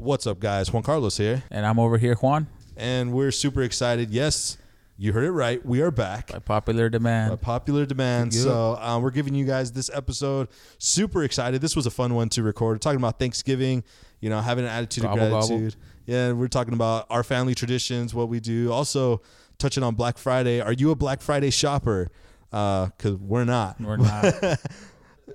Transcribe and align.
What's 0.00 0.26
up, 0.26 0.40
guys? 0.40 0.72
Juan 0.72 0.82
Carlos 0.82 1.18
here, 1.18 1.42
And 1.50 1.66
I'm 1.66 1.78
over 1.78 1.98
here, 1.98 2.14
Juan, 2.14 2.46
and 2.74 3.12
we're 3.12 3.30
super 3.30 3.60
excited. 3.60 4.08
Yes, 4.08 4.56
you 4.96 5.12
heard 5.12 5.24
it 5.24 5.30
right. 5.30 5.64
We 5.64 5.82
are 5.82 5.90
back. 5.90 6.32
by 6.32 6.38
popular 6.38 6.88
demand. 6.88 7.32
By 7.32 7.36
popular 7.36 7.84
demand. 7.84 8.32
So 8.32 8.78
um, 8.80 9.02
we're 9.02 9.10
giving 9.10 9.34
you 9.34 9.44
guys 9.44 9.72
this 9.72 9.90
episode. 9.92 10.48
Super 10.78 11.22
excited. 11.22 11.60
This 11.60 11.76
was 11.76 11.84
a 11.84 11.90
fun 11.90 12.14
one 12.14 12.30
to 12.30 12.42
record. 12.42 12.76
We're 12.76 12.78
talking 12.78 12.98
about 12.98 13.18
Thanksgiving. 13.18 13.84
You 14.20 14.30
know, 14.30 14.40
having 14.40 14.64
an 14.64 14.70
attitude 14.70 15.04
Gobble, 15.04 15.22
of 15.22 15.30
gobble. 15.32 15.48
gratitude. 15.48 15.76
Yeah, 16.06 16.32
we're 16.32 16.48
talking 16.48 16.72
about 16.72 17.06
our 17.10 17.22
family 17.22 17.54
traditions, 17.54 18.14
what 18.14 18.30
we 18.30 18.40
do. 18.40 18.72
Also 18.72 19.20
touching 19.58 19.82
on 19.82 19.96
Black 19.96 20.16
Friday. 20.16 20.62
Are 20.62 20.72
you 20.72 20.92
a 20.92 20.96
Black 20.96 21.20
Friday 21.20 21.50
shopper? 21.50 22.10
Because 22.50 23.16
we're 23.20 23.44
not. 23.44 23.78
We're 23.78 23.98
not. 23.98 24.24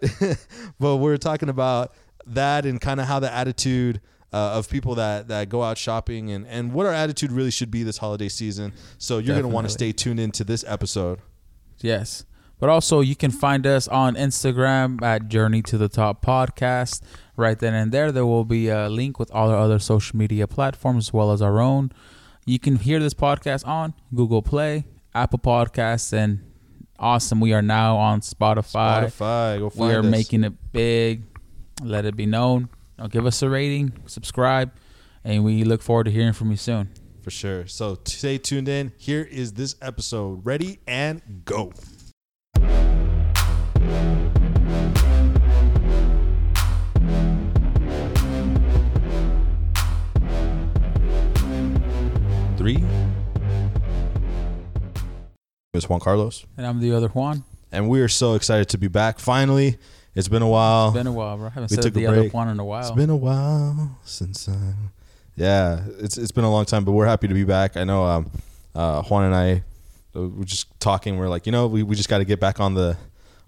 but 0.80 0.96
we're 0.98 1.18
talking 1.18 1.50
about 1.50 1.94
that 2.26 2.66
and 2.66 2.82
kind 2.82 3.00
of 3.00 3.06
how 3.06 3.20
the 3.20 3.32
attitude 3.32 4.02
uh, 4.36 4.58
of 4.58 4.70
people 4.70 4.96
that 4.96 5.30
that 5.30 5.48
go 5.48 5.64
out 5.64 5.78
shopping 5.78 6.30
and 6.30 6.46
and 6.48 6.74
what 6.74 6.86
our 6.86 6.92
attitude 6.94 7.32
really 7.32 7.52
should 7.52 7.72
be 7.72 7.84
this 7.84 7.98
holiday 8.00 8.28
season. 8.28 8.74
So 8.98 9.18
you're 9.20 9.36
gonna 9.36 9.48
want 9.48 9.66
to 9.68 9.74
stay 9.74 9.92
tuned 9.94 10.20
into 10.20 10.44
this 10.44 10.64
episode. 10.68 11.20
yes. 11.80 12.26
But 12.58 12.70
also, 12.70 13.02
you 13.02 13.18
can 13.18 13.32
find 13.32 13.68
us 13.68 13.86
on 13.90 14.16
Instagram 14.16 15.02
at 15.02 15.28
Journey 15.28 15.62
to 15.64 15.78
the 15.78 15.90
Top 15.90 16.24
Podcast. 16.26 17.02
Right 17.36 17.60
then 17.60 17.74
and 17.74 17.92
there, 17.92 18.14
there 18.14 18.26
will 18.26 18.46
be 18.46 18.70
a 18.70 18.88
link 18.88 19.20
with 19.20 19.30
all 19.32 19.50
our 19.50 19.58
other 19.58 19.78
social 19.78 20.18
media 20.18 20.48
platforms 20.48 21.10
as 21.10 21.14
well 21.14 21.34
as 21.34 21.42
our 21.42 21.60
own. 21.60 21.92
You 22.46 22.60
can 22.60 22.78
hear 22.78 23.00
this 23.00 23.14
podcast 23.14 23.68
on 23.68 23.94
Google 24.14 24.42
Play, 24.42 24.86
Apple 25.14 25.40
Podcasts, 25.40 26.14
and 26.14 26.40
awesome. 26.98 27.42
We 27.42 27.52
are 27.54 27.62
now 27.62 27.98
on 27.98 28.22
Spotify. 28.22 29.06
Spotify, 29.08 29.60
go 29.60 29.70
find 29.70 29.90
we 29.90 29.96
are 29.96 30.00
us. 30.00 30.06
making 30.06 30.46
it 30.46 30.54
big. 30.72 31.24
Let 31.84 32.06
it 32.06 32.16
be 32.16 32.26
known. 32.26 32.70
Now 32.98 33.08
give 33.08 33.26
us 33.26 33.42
a 33.42 33.50
rating, 33.50 33.94
subscribe, 34.06 34.72
and 35.24 35.44
we 35.44 35.64
look 35.64 35.82
forward 35.82 36.06
to 36.06 36.12
hearing 36.12 36.34
from 36.34 36.52
you 36.52 36.58
soon. 36.58 36.90
for 37.22 37.32
sure. 37.32 37.66
So 37.68 37.98
stay 38.06 38.38
tuned 38.38 38.70
in. 38.70 38.94
Here 38.98 39.24
is 39.24 39.54
this 39.54 39.76
episode. 39.82 40.46
Ready 40.46 40.80
and 40.88 41.22
go. 41.44 41.74
Three. 52.58 52.84
It's 55.74 55.90
Juan 55.90 56.00
Carlos, 56.00 56.46
And 56.58 56.66
I'm 56.66 56.80
the 56.80 56.94
other 56.94 57.10
Juan. 57.10 57.44
and 57.72 57.90
we 57.90 58.00
are 58.02 58.08
so 58.08 58.34
excited 58.36 58.70
to 58.70 58.78
be 58.78 58.88
back. 58.88 59.20
Finally, 59.20 59.78
it's 60.16 60.28
been 60.28 60.42
a 60.42 60.48
while. 60.48 60.88
It's 60.90 60.98
been 60.98 61.08
a 61.08 61.12
while, 61.12 61.38
bro. 61.38 61.48
I 61.48 61.50
haven't 61.50 61.70
We 61.72 61.76
said 61.76 61.84
took 61.84 61.94
a 61.96 62.00
the 62.00 62.08
other 62.08 62.22
break. 62.22 62.34
Juan 62.34 62.50
in 62.50 62.60
a 62.60 62.66
while. 62.66 62.82
It's 62.82 62.92
been 62.92 63.10
a 63.10 63.16
while 63.16 64.00
since 64.04 64.48
I. 64.50 64.74
Yeah, 65.36 65.82
it's 66.00 66.18
it's 66.18 66.32
been 66.32 66.46
a 66.46 66.52
long 66.52 66.66
time, 66.66 66.86
but 66.86 66.94
we're 66.94 67.06
happy 67.08 67.28
to 67.28 67.34
be 67.34 67.44
back. 67.44 67.76
I 67.78 67.84
know 67.84 68.06
um, 68.06 68.32
uh, 68.74 69.02
Juan 69.04 69.26
and 69.26 69.36
I 69.36 69.64
uh, 70.16 70.28
we're 70.30 70.46
just 70.46 70.68
talking. 70.80 71.18
We're 71.18 71.28
like, 71.28 71.46
you 71.46 71.52
know, 71.52 71.68
we, 71.68 71.84
we 71.84 71.96
just 71.96 72.08
got 72.10 72.20
to 72.20 72.26
get 72.26 72.40
back 72.40 72.60
on 72.60 72.74
the 72.74 72.98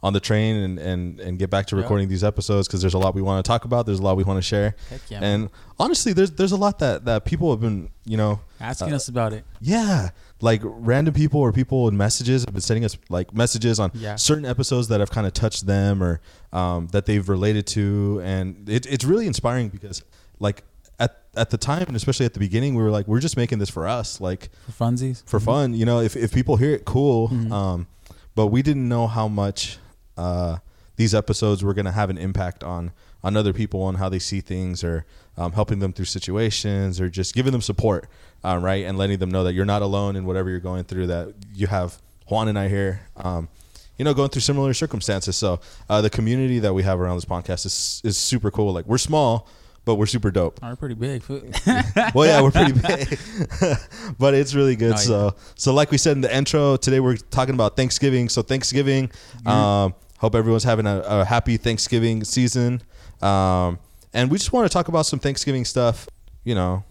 on 0.04 0.14
the 0.14 0.20
train 0.20 0.56
and 0.58 0.80
and 0.80 1.20
and 1.20 1.40
get 1.40 1.50
back 1.50 1.66
to 1.68 1.76
recording 1.76 2.08
these 2.08 2.24
episodes 2.24 2.68
because 2.68 2.82
there's 2.82 2.94
a 2.94 2.98
lot 3.00 3.16
we 3.16 3.22
want 3.22 3.44
to 3.44 3.48
talk 3.48 3.66
about. 3.66 3.86
There's 3.86 4.00
a 4.00 4.04
lot 4.04 4.18
we 4.18 4.24
want 4.24 4.38
to 4.38 4.42
share, 4.44 4.76
Heck 4.90 5.02
yeah, 5.10 5.20
man. 5.22 5.42
and 5.42 5.50
honestly, 5.80 6.14
there's 6.14 6.32
there's 6.32 6.52
a 6.52 6.58
lot 6.58 6.80
that 6.80 7.06
that 7.06 7.26
people 7.26 7.50
have 7.52 7.62
been, 7.62 7.90
you 8.06 8.18
know, 8.18 8.42
asking 8.60 8.94
uh, 8.94 8.98
us 8.98 9.08
about 9.08 9.34
it. 9.34 9.44
yeah, 9.62 10.10
like 10.42 10.62
random 10.64 11.14
people 11.14 11.40
or 11.40 11.52
people 11.52 11.88
in 11.88 11.98
messages 11.98 12.44
have 12.46 12.54
been 12.54 12.62
sending 12.62 12.86
us 12.86 12.98
like 13.10 13.34
messages 13.34 13.80
on 13.80 13.92
Yeah. 13.96 14.16
certain 14.18 14.46
episodes 14.46 14.88
that 14.90 15.00
have 15.00 15.10
kind 15.10 15.26
of 15.26 15.34
touched 15.34 15.66
them 15.66 16.04
or 16.04 16.22
um, 16.54 16.88
that 16.92 17.06
they've 17.08 17.28
related 17.28 17.66
to, 17.68 18.22
and 18.24 18.70
it, 18.70 18.86
it's 18.86 19.04
really 19.04 19.26
inspiring 19.28 19.70
because 19.70 20.04
like 20.40 20.64
at 21.00 21.24
at 21.36 21.50
the 21.50 21.58
time 21.58 21.84
and 21.88 21.96
especially 21.96 22.26
at 22.26 22.34
the 22.34 22.40
beginning, 22.40 22.76
we 22.76 22.82
were 22.84 22.92
like, 22.92 23.08
we're 23.08 23.20
just 23.20 23.38
making 23.38 23.60
this 23.60 23.70
for 23.70 23.88
us, 23.88 24.20
like 24.22 24.50
For 24.66 24.86
funsies. 24.86 25.24
for 25.26 25.40
fun, 25.40 25.74
you 25.74 25.86
know. 25.86 26.00
If 26.02 26.16
if 26.16 26.32
people 26.34 26.56
hear 26.58 26.72
it, 26.74 26.86
cool. 26.86 27.30
Mhm. 27.30 27.52
Um, 27.52 27.88
but 28.36 28.48
we 28.48 28.62
didn't 28.62 28.88
know 28.88 29.08
how 29.08 29.28
much 29.28 29.78
uh, 30.18 30.58
these 30.98 31.16
episodes 31.16 31.64
were 31.64 31.74
gonna 31.74 31.92
have 31.92 32.10
an 32.10 32.18
impact 32.18 32.64
on 32.64 32.92
on 33.24 33.36
other 33.36 33.54
people 33.54 33.82
on 33.82 33.96
how 33.96 34.10
they 34.10 34.20
see 34.20 34.42
things 34.42 34.84
or 34.84 35.06
um, 35.38 35.54
helping 35.54 35.80
them 35.80 35.94
through 35.94 36.06
situations 36.06 37.02
or 37.02 37.10
just 37.10 37.34
giving 37.34 37.52
them 37.52 37.62
support, 37.62 38.08
uh, 38.44 38.58
right? 38.62 38.86
And 38.86 38.98
letting 38.98 39.18
them 39.18 39.32
know 39.32 39.44
that 39.44 39.54
you're 39.54 39.66
not 39.66 39.82
alone 39.82 40.16
in 40.16 40.26
whatever 40.26 40.50
you're 40.50 40.60
going 40.60 40.84
through. 40.84 41.08
That 41.08 41.34
you 41.54 41.68
have 41.68 42.02
Juan 42.28 42.48
and 42.48 42.58
I 42.60 42.68
here. 42.68 43.02
Um, 43.16 43.50
you 43.98 44.06
know, 44.06 44.14
going 44.14 44.30
through 44.30 44.42
similar 44.42 44.74
circumstances. 44.74 45.36
So 45.36 45.60
uh, 45.90 46.02
the 46.02 46.10
community 46.10 46.60
that 46.60 46.74
we 46.74 46.84
have 46.84 47.00
around 47.00 47.18
this 47.18 47.26
podcast 47.26 47.66
is 47.66 48.02
is 48.04 48.18
super 48.18 48.52
cool. 48.52 48.72
Like 48.74 48.86
we're 48.86 49.00
small, 49.00 49.48
but 49.86 49.96
we're 49.96 50.06
super 50.06 50.30
dope 50.32 50.62
We're 50.62 50.76
pretty 50.76 50.96
big. 50.96 51.24
well, 52.14 52.28
yeah, 52.28 52.42
we're 52.42 52.52
pretty 52.52 52.74
big, 52.74 53.20
but 54.20 54.34
it's 54.34 54.54
really 54.54 54.76
good. 54.76 54.94
Oh, 54.94 54.96
yeah. 54.96 55.32
So, 55.32 55.36
so 55.56 55.74
like 55.74 55.92
we 55.92 55.98
said 55.98 56.18
in 56.18 56.22
the 56.22 56.36
intro, 56.36 56.78
today 56.78 57.00
we're 57.00 57.18
talking 57.18 57.56
about 57.56 57.76
Thanksgiving. 57.76 58.30
So 58.30 58.42
Thanksgiving, 58.42 59.10
um, 59.46 59.96
hope 60.18 60.36
everyone's 60.36 60.64
having 60.64 60.86
a, 60.86 61.00
a 61.00 61.26
happy 61.26 61.58
Thanksgiving 61.58 62.24
season. 62.24 62.82
Um, 63.22 63.80
and 64.14 64.32
we 64.32 64.38
just 64.38 64.52
want 64.54 64.70
to 64.70 64.74
talk 64.74 64.88
about 64.88 65.06
some 65.06 65.20
Thanksgiving 65.20 65.66
stuff. 65.66 66.08
You 66.44 66.56
know, 66.56 66.84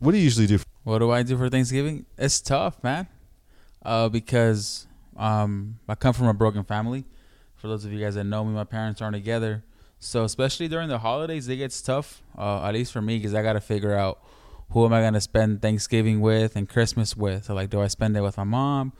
what 0.00 0.12
do 0.12 0.18
you 0.18 0.24
usually 0.24 0.46
do? 0.46 0.58
what 0.84 1.00
do 1.00 1.10
I 1.10 1.22
do 1.22 1.36
for 1.36 1.50
Thanksgiving? 1.50 2.06
It's 2.16 2.40
tough, 2.40 2.82
man. 2.82 3.08
Uh, 3.82 4.08
because 4.08 4.86
um, 5.16 5.78
I 5.88 5.94
come 5.94 6.14
from 6.14 6.28
a 6.28 6.34
broken 6.34 6.64
family. 6.64 7.04
For 7.56 7.68
those 7.68 7.84
of 7.84 7.92
you 7.92 8.00
guys 8.00 8.14
that 8.14 8.24
know 8.24 8.44
me, 8.44 8.54
my 8.54 8.64
parents 8.64 9.02
aren't 9.02 9.16
together. 9.16 9.64
So 9.98 10.24
especially 10.24 10.68
during 10.68 10.88
the 10.88 10.98
holidays, 10.98 11.48
it 11.48 11.56
gets 11.56 11.82
tough. 11.82 12.22
Uh, 12.36 12.62
at 12.64 12.72
least 12.72 12.92
for 12.92 13.02
me, 13.02 13.18
because 13.18 13.34
I 13.34 13.42
got 13.42 13.54
to 13.54 13.60
figure 13.60 13.94
out 13.94 14.20
who 14.70 14.84
am 14.84 14.92
I 14.92 15.00
gonna 15.00 15.20
spend 15.20 15.62
Thanksgiving 15.62 16.20
with 16.20 16.56
and 16.56 16.68
Christmas 16.68 17.16
with. 17.16 17.44
So 17.44 17.54
like, 17.54 17.70
do 17.70 17.80
I 17.80 17.88
spend 17.88 18.16
it 18.16 18.20
with 18.20 18.36
my 18.36 18.44
mom? 18.44 18.92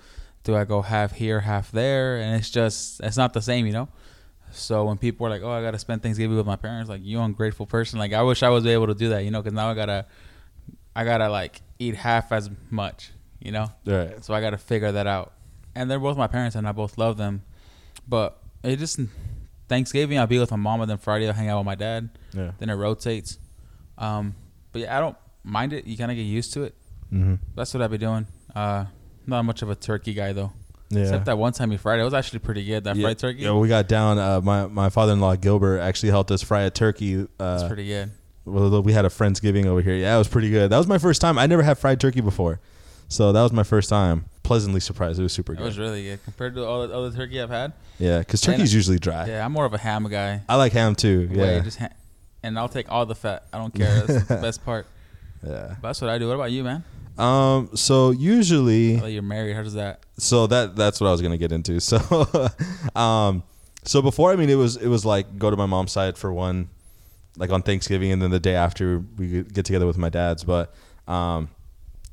Do 0.45 0.57
I 0.57 0.65
go 0.65 0.83
half 0.83 1.13
here, 1.13 1.41
half 1.41 1.71
there? 1.71 2.19
And 2.19 2.37
it's 2.37 2.51
just 2.51 3.01
it's 3.01 3.17
not 3.17 3.33
the 3.33 3.43
same, 3.43 3.67
you 3.67 3.73
know. 3.73 3.89
So 4.51 4.85
when 4.87 4.97
people 4.97 5.27
are 5.27 5.31
like, 5.31 5.43
"Oh, 5.43 5.51
I 5.51 5.63
gotta 5.63 5.79
spend 5.79 6.03
Thanksgiving 6.03 6.37
with 6.37 6.47
my 6.47 6.57
parents," 6.57 6.89
like 6.89 7.03
you 7.05 7.21
ungrateful 7.21 7.67
person. 7.67 7.99
Like 7.99 8.13
I 8.13 8.23
wish 8.23 8.43
I 8.43 8.49
was 8.49 8.65
able 8.67 8.87
to 8.87 8.95
do 8.95 9.11
that, 9.11 9.25
you 9.25 9.31
know, 9.31 9.43
because 9.43 9.55
now 9.55 9.69
I 9.69 9.75
gotta, 9.75 10.07
I 10.97 11.05
gotta 11.05 11.29
like 11.29 11.61
eat 11.79 11.97
half 11.97 12.33
as 12.33 12.51
much, 12.71 13.13
you 13.41 13.53
know. 13.53 13.71
Right. 13.85 14.25
So 14.25 14.35
I 14.35 14.41
got 14.41 14.51
to 14.51 14.59
figure 14.59 14.93
that 14.93 15.07
out. 15.07 15.33
And 15.75 15.91
they're 15.91 15.99
both 15.99 16.17
my 16.17 16.27
parents, 16.27 16.57
and 16.57 16.67
I 16.67 16.73
both 16.73 16.99
love 16.99 17.19
them. 17.19 17.43
But 18.09 18.39
it 18.65 18.77
just 18.77 18.99
Thanksgiving, 19.69 20.19
I'll 20.19 20.27
be 20.27 20.39
with 20.39 20.51
my 20.51 20.57
mom, 20.57 20.81
and 20.81 20.91
then 20.91 20.99
Friday 20.99 21.29
I'll 21.29 21.35
hang 21.35 21.49
out 21.49 21.59
with 21.59 21.67
my 21.67 21.75
dad. 21.75 22.11
Yeah. 22.33 22.53
Then 22.59 22.71
it 22.71 22.75
rotates. 22.75 23.39
Um, 23.99 24.35
but 24.73 24.83
yeah, 24.83 24.97
I 24.97 25.01
don't 25.01 25.17
mind 25.45 25.73
it. 25.73 25.87
You 25.87 25.97
kind 25.97 26.11
of 26.11 26.17
get 26.17 26.23
used 26.23 26.53
to 26.55 26.63
it. 26.65 26.75
Mm-hmm. 27.13 27.35
That's 27.55 27.73
what 27.75 27.83
I've 27.83 27.91
been 27.91 28.01
doing. 28.01 28.27
Uh, 28.55 28.87
not 29.29 29.45
much 29.45 29.63
of 29.63 29.71
a 29.71 29.75
turkey 29.75 30.15
guy 30.15 30.33
though. 30.33 30.53
Yeah. 30.91 31.03
Except 31.03 31.27
that 31.27 31.37
one 31.37 31.53
time 31.53 31.69
we 31.69 31.77
fried 31.77 31.99
it. 31.99 32.03
It 32.03 32.05
was 32.07 32.15
actually 32.15 32.39
pretty 32.39 32.65
good. 32.65 32.85
That 32.85 32.97
yeah. 32.97 33.03
fried 33.03 33.19
turkey. 33.19 33.43
Yeah, 33.43 33.53
we 33.53 33.69
got 33.69 33.89
down. 33.89 34.19
Uh, 34.19 34.41
my 34.41 34.67
my 34.67 34.89
father-in-law 34.89 35.37
Gilbert 35.37 35.81
actually 35.81 36.11
helped 36.11 36.31
us 36.31 36.43
fry 36.43 36.63
a 36.63 36.71
turkey. 36.71 37.27
Uh, 37.39 37.67
pretty 37.69 37.87
good. 37.87 38.11
well, 38.47 38.83
we 38.83 38.93
had 38.95 39.05
a 39.05 39.09
friendsgiving 39.11 39.67
over 39.67 39.83
here. 39.83 39.95
Yeah, 39.95 40.15
it 40.15 40.19
was 40.19 40.29
pretty 40.29 40.51
good. 40.51 40.71
That 40.71 40.79
was 40.79 40.87
my 40.87 40.97
first 40.99 41.21
time. 41.21 41.39
I 41.39 41.47
never 41.47 41.63
had 41.63 41.77
fried 41.79 42.01
turkey 42.01 42.23
before, 42.23 42.59
so 43.09 43.33
that 43.33 43.43
was 43.43 43.53
my 43.53 43.65
first 43.65 43.91
time. 43.91 44.25
Pleasantly 44.45 44.81
surprised. 44.81 45.21
It 45.21 45.25
was 45.25 45.35
super 45.35 45.53
good. 45.53 45.61
It 45.61 45.67
was 45.67 45.79
really 45.79 46.05
good 46.05 46.25
compared 46.25 46.55
to 46.55 46.65
all 46.65 46.89
the 46.89 46.95
other 46.95 47.15
turkey 47.15 47.39
I've 47.43 47.51
had. 47.51 47.75
yeah, 47.99 48.21
because 48.21 48.43
And- 48.47 48.55
turkey's 48.57 48.73
usually 48.75 48.99
dry. 48.99 49.27
Yeah, 49.27 49.45
I'm 49.45 49.53
more 49.53 49.67
of 49.67 49.75
a 49.75 49.79
ham 49.79 50.09
guy. 50.09 50.41
I 50.49 50.57
like 50.57 50.73
ham 50.73 50.95
too. 50.95 51.29
Yeah, 51.31 51.61
just 51.61 51.77
ha- 51.79 51.91
and 52.43 52.59
I'll 52.59 52.71
take 52.71 52.91
all 52.91 53.05
the 53.05 53.15
fat. 53.15 53.45
I 53.53 53.59
don't 53.59 53.75
care. 53.75 54.07
That's 54.07 54.25
the 54.27 54.37
best 54.41 54.65
part. 54.65 54.87
yeah. 55.47 55.75
But 55.83 55.89
that's 55.91 56.01
what 56.01 56.09
I 56.09 56.17
do. 56.17 56.29
What 56.29 56.37
about 56.37 56.51
you, 56.51 56.65
man? 56.65 56.83
Um. 57.19 57.71
So 57.75 58.11
usually, 58.11 59.01
Oh, 59.01 59.07
you're 59.07 59.23
married. 59.23 59.57
How 59.57 59.63
does 59.63 59.75
that? 59.75 60.05
so 60.19 60.47
that 60.49 60.77
that's 60.77 61.01
what 61.01 61.09
I 61.09 61.13
was 61.13 61.21
gonna 61.23 61.39
get 61.39 61.53
into. 61.53 61.81
So, 61.81 61.99
um, 62.95 63.43
so 63.85 64.03
before 64.03 64.31
I 64.33 64.37
mean 64.37 64.51
it 64.51 64.55
was 64.57 64.77
it 64.77 64.89
was 64.89 65.05
like 65.05 65.39
go 65.39 65.51
to 65.51 65.57
my 65.57 65.67
mom's 65.67 65.93
side 65.93 66.17
for 66.19 66.33
one, 66.33 66.69
like 67.37 67.51
on 67.51 67.63
Thanksgiving, 67.63 68.13
and 68.13 68.21
then 68.23 68.31
the 68.31 68.41
day 68.41 68.55
after 68.55 69.01
we 69.17 69.43
get 69.43 69.65
together 69.65 69.87
with 69.87 69.99
my 69.99 70.09
dad's. 70.09 70.45
But, 70.45 70.75
um, 71.07 71.49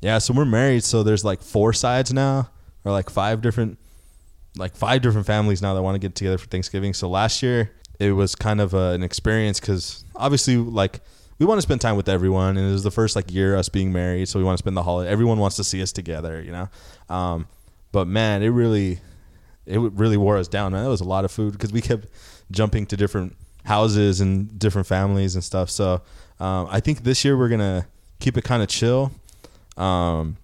yeah. 0.00 0.18
So 0.18 0.34
we're 0.34 0.44
married. 0.44 0.84
So 0.84 1.02
there's 1.02 1.24
like 1.24 1.40
four 1.42 1.72
sides 1.72 2.12
now, 2.12 2.50
or 2.84 2.92
like 2.92 3.10
five 3.10 3.42
different, 3.42 3.78
like 4.56 4.74
five 4.76 5.02
different 5.02 5.26
families 5.26 5.60
now 5.62 5.74
that 5.74 5.82
want 5.82 5.94
to 5.94 5.98
get 5.98 6.14
together 6.14 6.38
for 6.38 6.46
Thanksgiving. 6.46 6.94
So 6.94 7.08
last 7.08 7.42
year 7.42 7.72
it 7.98 8.12
was 8.12 8.34
kind 8.34 8.60
of 8.60 8.74
a, 8.74 8.90
an 8.92 9.02
experience 9.02 9.58
because 9.60 10.04
obviously 10.14 10.56
like 10.56 11.00
we 11.38 11.46
want 11.46 11.58
to 11.58 11.62
spend 11.62 11.80
time 11.80 11.96
with 11.96 12.08
everyone, 12.08 12.56
and 12.56 12.68
it 12.68 12.72
was 12.72 12.82
the 12.82 12.90
first 12.90 13.16
like 13.16 13.32
year 13.32 13.56
us 13.56 13.68
being 13.68 13.92
married, 13.92 14.28
so 14.28 14.38
we 14.38 14.44
want 14.44 14.56
to 14.56 14.62
spend 14.62 14.76
the 14.76 14.82
holiday. 14.82 15.10
Everyone 15.10 15.38
wants 15.38 15.56
to 15.56 15.64
see 15.64 15.82
us 15.82 15.92
together, 15.92 16.42
you 16.42 16.52
know. 16.52 16.68
Um, 17.08 17.46
but 17.92 18.06
man, 18.06 18.42
it 18.42 18.48
really, 18.48 19.00
it 19.66 19.78
really 19.78 20.16
wore 20.16 20.38
us 20.38 20.48
down. 20.48 20.72
Man. 20.72 20.84
That 20.84 20.90
was 20.90 21.00
a 21.00 21.04
lot 21.04 21.24
of 21.24 21.30
food 21.30 21.52
because 21.52 21.72
we 21.72 21.80
kept 21.80 22.06
jumping 22.50 22.86
to 22.86 22.96
different 22.96 23.36
houses 23.64 24.20
and 24.20 24.58
different 24.58 24.86
families 24.86 25.34
and 25.34 25.44
stuff. 25.44 25.68
So 25.70 26.02
um, 26.40 26.68
I 26.70 26.80
think 26.80 27.02
this 27.02 27.24
year 27.24 27.36
we're 27.36 27.48
gonna 27.48 27.86
keep 28.18 28.36
it 28.36 28.44
kind 28.44 28.62
of 28.62 28.68
chill, 28.68 29.12
um, 29.76 30.36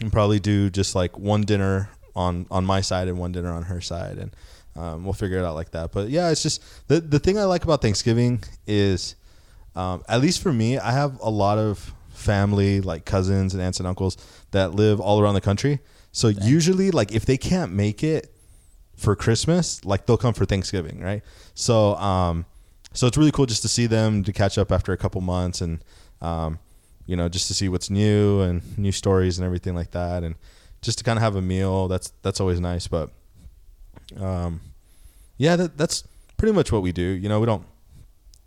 and 0.00 0.12
probably 0.12 0.38
do 0.38 0.70
just 0.70 0.94
like 0.94 1.18
one 1.18 1.42
dinner 1.42 1.90
on 2.14 2.46
on 2.50 2.64
my 2.64 2.80
side 2.80 3.08
and 3.08 3.18
one 3.18 3.32
dinner 3.32 3.52
on 3.52 3.64
her 3.64 3.80
side, 3.80 4.18
and 4.18 4.36
um, 4.76 5.04
we'll 5.04 5.14
figure 5.14 5.38
it 5.38 5.44
out 5.44 5.54
like 5.54 5.72
that. 5.72 5.90
But 5.90 6.10
yeah, 6.10 6.30
it's 6.30 6.42
just 6.42 6.62
the 6.88 7.00
the 7.00 7.18
thing 7.18 7.38
I 7.38 7.44
like 7.44 7.64
about 7.64 7.82
Thanksgiving 7.82 8.42
is 8.66 9.16
um, 9.76 10.02
at 10.08 10.20
least 10.20 10.42
for 10.42 10.52
me, 10.52 10.78
I 10.78 10.92
have 10.92 11.20
a 11.20 11.30
lot 11.30 11.58
of 11.58 11.94
family, 12.10 12.80
like 12.80 13.04
cousins 13.04 13.54
and 13.54 13.62
aunts 13.62 13.78
and 13.78 13.86
uncles 13.86 14.16
that 14.50 14.74
live 14.74 15.00
all 15.00 15.20
around 15.20 15.34
the 15.34 15.40
country. 15.40 15.80
So 16.12 16.28
usually, 16.28 16.90
like 16.90 17.12
if 17.12 17.26
they 17.26 17.36
can't 17.36 17.72
make 17.72 18.02
it 18.02 18.32
for 18.96 19.14
Christmas, 19.14 19.84
like 19.84 20.06
they'll 20.06 20.16
come 20.16 20.32
for 20.32 20.46
Thanksgiving, 20.46 21.00
right? 21.00 21.22
So, 21.54 21.94
um, 21.96 22.46
so 22.94 23.06
it's 23.06 23.18
really 23.18 23.30
cool 23.32 23.44
just 23.44 23.62
to 23.62 23.68
see 23.68 23.86
them 23.86 24.24
to 24.24 24.32
catch 24.32 24.56
up 24.56 24.72
after 24.72 24.92
a 24.92 24.96
couple 24.96 25.20
months 25.20 25.60
and, 25.60 25.84
um, 26.22 26.58
you 27.04 27.14
know, 27.14 27.28
just 27.28 27.46
to 27.48 27.54
see 27.54 27.68
what's 27.68 27.90
new 27.90 28.40
and 28.40 28.62
new 28.78 28.92
stories 28.92 29.38
and 29.38 29.44
everything 29.44 29.74
like 29.74 29.90
that, 29.90 30.24
and 30.24 30.34
just 30.80 30.98
to 30.98 31.04
kind 31.04 31.18
of 31.18 31.22
have 31.22 31.36
a 31.36 31.42
meal. 31.42 31.86
That's 31.86 32.12
that's 32.22 32.40
always 32.40 32.58
nice. 32.58 32.88
But, 32.88 33.10
um, 34.18 34.60
yeah, 35.36 35.56
that, 35.56 35.76
that's 35.76 36.02
pretty 36.38 36.54
much 36.54 36.72
what 36.72 36.82
we 36.82 36.92
do. 36.92 37.02
You 37.02 37.28
know, 37.28 37.40
we 37.40 37.46
don't. 37.46 37.64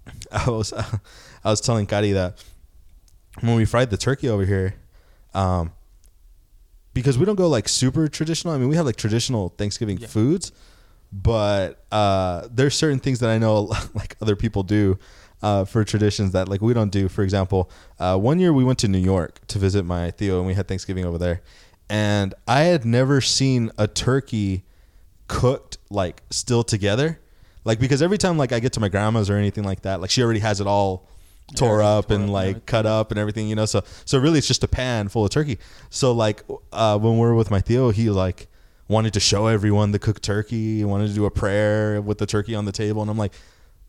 I 0.31 0.50
was 0.50 0.74
I 1.44 1.50
was 1.50 1.62
telling 1.62 1.86
Kari 1.86 2.12
that 2.13 2.44
when 3.42 3.56
we 3.56 3.66
fried 3.66 3.90
the 3.90 3.98
turkey 3.98 4.28
over 4.30 4.46
here, 4.46 4.75
um, 5.34 5.72
because 6.94 7.18
we 7.18 7.25
don't 7.25 7.36
go 7.36 7.48
like 7.48 7.69
super 7.69 8.07
traditional. 8.07 8.54
I 8.54 8.57
mean, 8.57 8.69
we 8.69 8.75
have 8.75 8.86
like 8.86 8.96
traditional 8.98 9.50
Thanksgiving 9.50 9.98
Yeah. 9.98 10.07
foods, 10.07 10.51
but 11.12 11.86
uh, 11.92 12.48
there's 12.51 12.75
certain 12.75 13.00
things 13.00 13.19
that 13.19 13.30
I 13.30 13.38
know 13.38 13.62
like 13.94 14.16
other 14.22 14.36
people 14.36 14.63
do 14.63 14.98
uh, 15.42 15.63
for 15.66 15.84
traditions 15.84 16.31
that 16.34 16.50
like 16.50 16.62
we 16.62 16.74
don't 16.74 16.92
do. 16.92 17.07
For 17.07 17.24
example, 17.24 17.69
uh, 18.00 18.18
one 18.18 18.40
year 18.40 18.52
we 18.52 18.63
went 18.63 18.80
to 18.80 18.88
New 18.88 18.98
York 19.00 19.40
to 19.48 19.60
visit 19.60 19.86
my 19.86 20.12
Theo, 20.12 20.40
and 20.40 20.48
we 20.48 20.54
had 20.56 20.68
Thanksgiving 20.68 21.06
over 21.06 21.18
there, 21.18 21.42
and 21.90 22.34
I 22.48 22.62
had 22.62 22.84
never 22.86 23.22
seen 23.22 23.72
a 23.78 23.88
turkey 23.88 24.66
cooked 25.28 25.78
like 25.90 26.24
still 26.31 26.63
together. 26.63 27.19
Like 27.64 27.80
because 27.80 28.02
every 28.02 28.18
time 28.18 28.38
like 28.38 28.52
I 28.52 28.60
get 28.60 28.74
to 28.74 28.80
my 28.80 28.90
grandma's 28.90 29.30
or 29.30 29.36
anything 29.36 29.64
like 29.64 29.82
that, 29.82 30.02
like 30.02 30.10
she 30.10 30.24
already 30.24 30.40
has 30.40 30.62
it 30.62 30.68
all 30.68 31.08
tore 31.56 31.82
Yeah, 31.82 31.90
up 31.90 32.12
and 32.12 32.26
up 32.26 32.30
like 32.30 32.66
cut 32.66 32.86
up 32.86 33.12
and 33.12 33.20
everything, 33.20 33.48
you 33.48 33.56
know. 33.56 33.66
So 33.66 33.84
so 34.06 34.18
really 34.18 34.38
it's 34.38 34.48
just 34.48 34.64
a 34.64 34.68
pan 34.68 35.10
full 35.10 35.26
of 35.26 35.32
turkey. 35.32 35.60
So 35.90 36.12
like 36.12 36.44
uh, 36.72 36.98
when 36.98 37.14
we 37.14 37.20
were 37.20 37.36
with 37.36 37.52
my 37.52 37.62
Theo, 37.62 37.90
he 37.92 38.10
like 38.10 38.48
wanted 38.88 39.14
to 39.14 39.20
show 39.20 39.48
everyone 39.48 39.92
the 39.92 40.00
cooked 40.00 40.24
turkey, 40.24 40.78
he 40.78 40.86
wanted 40.86 41.10
to 41.10 41.14
do 41.14 41.26
a 41.26 41.32
prayer 41.32 42.02
with 42.02 42.18
the 42.18 42.26
turkey 42.26 42.56
on 42.56 42.66
the 42.66 42.72
table, 42.72 43.02
and 43.02 43.12
I'm 43.12 43.18
like, 43.18 43.34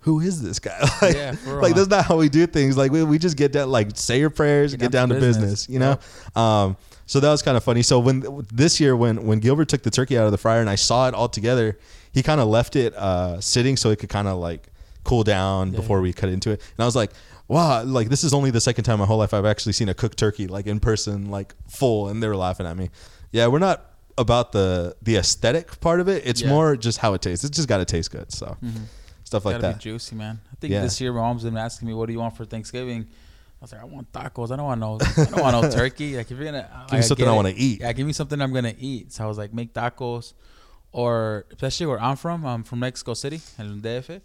who 0.00 0.20
is 0.20 0.42
this 0.42 0.58
guy? 0.58 0.78
like, 1.02 1.14
Yeah, 1.14 1.36
like 1.46 1.74
that's 1.74 1.88
not 1.88 2.06
how 2.06 2.16
we 2.16 2.28
do 2.28 2.46
things. 2.46 2.76
Like 2.76 2.90
we, 2.90 3.02
we 3.04 3.18
just 3.18 3.36
get 3.36 3.52
down, 3.52 3.70
like 3.70 3.96
say 3.96 4.18
your 4.18 4.30
prayers, 4.30 4.74
get, 4.74 4.90
down, 4.90 5.10
to 5.10 5.14
business, 5.20 5.68
you 5.68 5.78
know. 5.78 5.98
Um, 6.34 6.76
so 7.06 7.20
that 7.20 7.30
was 7.30 7.42
kind 7.42 7.56
of 7.56 7.64
funny. 7.64 7.82
So 7.82 7.98
when 7.98 8.46
this 8.52 8.80
year, 8.80 8.96
when 8.96 9.26
when 9.26 9.40
Gilbert 9.40 9.68
took 9.68 9.82
the 9.82 9.90
turkey 9.90 10.16
out 10.16 10.26
of 10.26 10.32
the 10.32 10.38
fryer 10.38 10.60
and 10.60 10.70
I 10.70 10.76
saw 10.76 11.08
it 11.08 11.14
all 11.14 11.28
together, 11.28 11.78
he 12.12 12.22
kind 12.22 12.40
of 12.40 12.48
left 12.48 12.76
it 12.76 12.94
uh, 12.94 13.40
sitting 13.40 13.76
so 13.76 13.90
it 13.90 13.98
could 13.98 14.08
kind 14.08 14.28
of 14.28 14.38
like 14.38 14.68
cool 15.04 15.22
down 15.24 15.72
Yeah. 15.72 15.80
before 15.80 16.00
we 16.00 16.12
cut 16.12 16.28
into 16.28 16.50
it. 16.50 16.60
And 16.76 16.82
I 16.82 16.84
was 16.84 16.96
like, 16.96 17.12
wow, 17.48 17.82
like 17.82 18.08
this 18.08 18.22
is 18.24 18.32
only 18.34 18.50
the 18.50 18.60
second 18.60 18.84
time 18.84 18.94
in 18.94 19.00
my 19.00 19.06
whole 19.06 19.18
life 19.18 19.32
I've 19.34 19.44
actually 19.46 19.72
seen 19.72 19.88
a 19.88 19.94
cooked 19.94 20.18
turkey 20.18 20.46
like 20.46 20.66
in 20.66 20.80
person, 20.80 21.30
like 21.30 21.54
full. 21.68 22.08
And 22.08 22.22
they 22.22 22.28
were 22.28 22.36
laughing 22.36 22.66
at 22.66 22.76
me. 22.76 22.90
Yeah, 23.32 23.46
we're 23.46 23.58
not 23.60 23.86
about 24.18 24.52
the 24.52 24.94
the 25.02 25.16
aesthetic 25.16 25.80
part 25.80 26.00
of 26.00 26.08
it. 26.08 26.22
It's 26.26 26.42
Yeah. 26.42 26.48
more 26.50 26.76
just 26.76 26.98
how 26.98 27.14
it 27.14 27.22
tastes. 27.22 27.44
It's 27.44 27.56
just 27.56 27.68
got 27.68 27.78
to 27.78 27.84
taste 27.84 28.10
good. 28.10 28.30
So 28.32 28.56
stuff 29.24 29.44
like 29.44 29.54
Mm-hmm. 29.56 29.62
That. 29.62 29.76
be 29.78 29.82
juicy, 29.82 30.16
man. 30.16 30.40
I 30.52 30.56
think 30.60 30.72
Yeah. 30.72 30.82
this 30.82 31.00
year 31.00 31.12
my 31.12 31.20
mom's 31.20 31.44
been 31.44 31.56
asking 31.56 31.88
me, 31.88 31.94
"What 31.94 32.06
do 32.06 32.12
you 32.12 32.18
want 32.18 32.36
for 32.36 32.44
Thanksgiving?" 32.44 33.06
I 33.08 33.64
was 33.64 33.72
like, 33.72 33.80
"I 33.82 33.84
want 33.84 34.10
tacos. 34.12 34.50
I 34.50 34.56
don't 34.56 34.66
want 34.66 34.80
no, 34.80 34.98
I 35.00 35.24
don't 35.26 35.40
want 35.42 35.62
no 35.62 35.70
turkey. 35.80 36.16
Like 36.16 36.30
if 36.30 36.36
you're 36.36 36.44
gonna 36.46 36.68
Give 36.90 36.98
me 36.98 37.02
something 37.02 37.28
I 37.28 37.32
want 37.32 37.48
to 37.48 37.54
eat. 37.54 37.80
Yeah, 37.80 37.92
give 37.92 38.06
me 38.06 38.12
something 38.12 38.40
I'm 38.40 38.52
gonna 38.52 38.74
eat. 38.78 39.12
So 39.12 39.24
I 39.24 39.26
was 39.26 39.38
like, 39.38 39.54
make 39.54 39.72
tacos, 39.72 40.32
or 40.92 41.46
especially 41.52 41.86
where 41.86 42.00
I'm 42.02 42.16
from. 42.16 42.44
I'm 42.44 42.62
from 42.64 42.80
Mexico 42.80 43.14
City, 43.14 43.40
in 43.58 43.80
DF. 43.80 44.20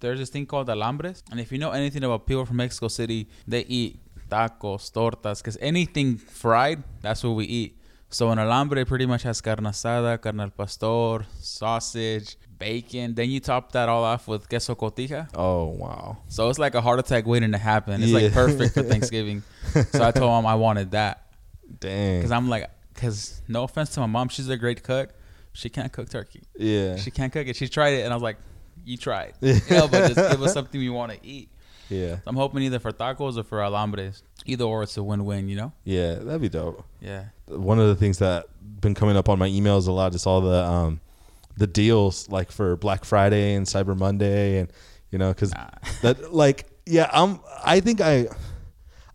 There's 0.00 0.18
this 0.18 0.28
thing 0.30 0.46
called 0.46 0.68
alambres, 0.68 1.22
and 1.30 1.40
if 1.40 1.50
you 1.52 1.58
know 1.58 1.70
anything 1.70 2.02
about 2.04 2.26
people 2.26 2.44
from 2.44 2.56
Mexico 2.56 2.88
City, 2.88 3.28
they 3.46 3.60
eat 3.60 4.00
tacos, 4.28 4.90
tortas, 4.92 5.38
because 5.38 5.56
anything 5.60 6.16
fried, 6.18 6.82
that's 7.00 7.22
what 7.24 7.30
we 7.32 7.44
eat. 7.44 7.78
So 8.10 8.30
an 8.30 8.38
alambre 8.38 8.86
pretty 8.86 9.06
much 9.06 9.22
has 9.22 9.40
carne 9.40 9.64
asada, 9.64 10.20
carne 10.20 10.40
al 10.40 10.50
pastor, 10.50 11.24
sausage, 11.40 12.36
bacon. 12.58 13.14
Then 13.14 13.30
you 13.30 13.40
top 13.40 13.72
that 13.72 13.88
all 13.88 14.04
off 14.04 14.28
with 14.28 14.48
queso 14.48 14.74
cotija. 14.74 15.28
Oh 15.34 15.64
wow. 15.66 16.18
So 16.28 16.48
it's 16.50 16.58
like 16.58 16.74
a 16.74 16.80
heart 16.80 16.98
attack 17.00 17.26
waiting 17.26 17.52
to 17.52 17.58
happen. 17.58 18.02
It's 18.02 18.12
Yeah. 18.12 18.18
like 18.20 18.32
perfect 18.32 18.74
for 18.74 18.82
Thanksgiving. 18.82 19.42
so 19.90 20.04
I 20.04 20.10
told 20.12 20.30
mom 20.30 20.46
I 20.46 20.54
wanted 20.54 20.92
that 20.92 21.26
Dang. 21.80 22.18
because 22.18 22.30
I'm 22.30 22.48
like, 22.48 22.70
because 22.92 23.40
no 23.48 23.64
offense 23.64 23.90
to 23.94 24.00
my 24.00 24.06
mom, 24.06 24.28
she's 24.28 24.48
a 24.48 24.56
great 24.56 24.82
cook. 24.84 25.10
She 25.54 25.68
can't 25.70 25.90
cook 25.92 26.08
turkey. 26.10 26.42
yeah. 26.58 26.96
She 26.96 27.10
can't 27.10 27.32
cook 27.32 27.46
it. 27.46 27.56
She 27.56 27.68
tried 27.68 27.94
it, 27.94 28.02
and 28.04 28.12
I 28.12 28.16
was 28.16 28.22
like, 28.22 28.36
you 28.84 28.96
tried. 28.98 29.34
You 29.40 29.54
know, 29.70 29.88
but 29.88 30.12
just 30.12 30.30
give 30.30 30.42
us 30.42 30.52
something 30.52 30.78
we 30.80 30.90
want 30.90 31.12
to 31.12 31.18
eat. 31.26 31.48
yeah. 31.88 32.16
I'm 32.26 32.36
hoping 32.36 32.62
either 32.64 32.78
for 32.80 32.92
tacos 32.92 33.38
or 33.38 33.44
for 33.44 33.58
alambres. 33.60 34.22
Either 34.46 34.64
or, 34.64 34.82
it's 34.82 34.96
a 34.96 35.02
win-win. 35.02 35.48
You 35.48 35.56
know? 35.56 35.72
Yeah. 35.84 36.16
That'd 36.16 36.42
be 36.42 36.48
dope. 36.50 36.84
Yeah. 37.00 37.24
one 37.46 37.78
of 37.78 37.86
the 37.88 37.94
things 37.96 38.18
that 38.18 38.46
been 38.80 38.94
coming 38.94 39.16
up 39.16 39.28
on 39.30 39.38
my 39.38 39.48
emails 39.48 39.86
a 39.88 39.92
lot 39.92 40.14
is 40.14 40.26
all 40.26 40.40
the 40.42 40.62
um 40.64 41.00
the 41.56 41.66
deals 41.66 42.28
like 42.28 42.50
for 42.52 42.76
Black 42.76 43.04
Friday 43.04 43.54
and 43.54 43.64
Cyber 43.66 43.96
Monday 43.96 44.58
and 44.58 44.70
you 45.10 45.18
know 45.18 45.32
cuz 45.32 45.54
Nah. 45.54 45.70
that 46.02 46.34
like 46.34 46.66
yeah 46.84 47.08
I'm 47.12 47.40
I 47.64 47.80
think 47.80 48.00
I 48.02 48.26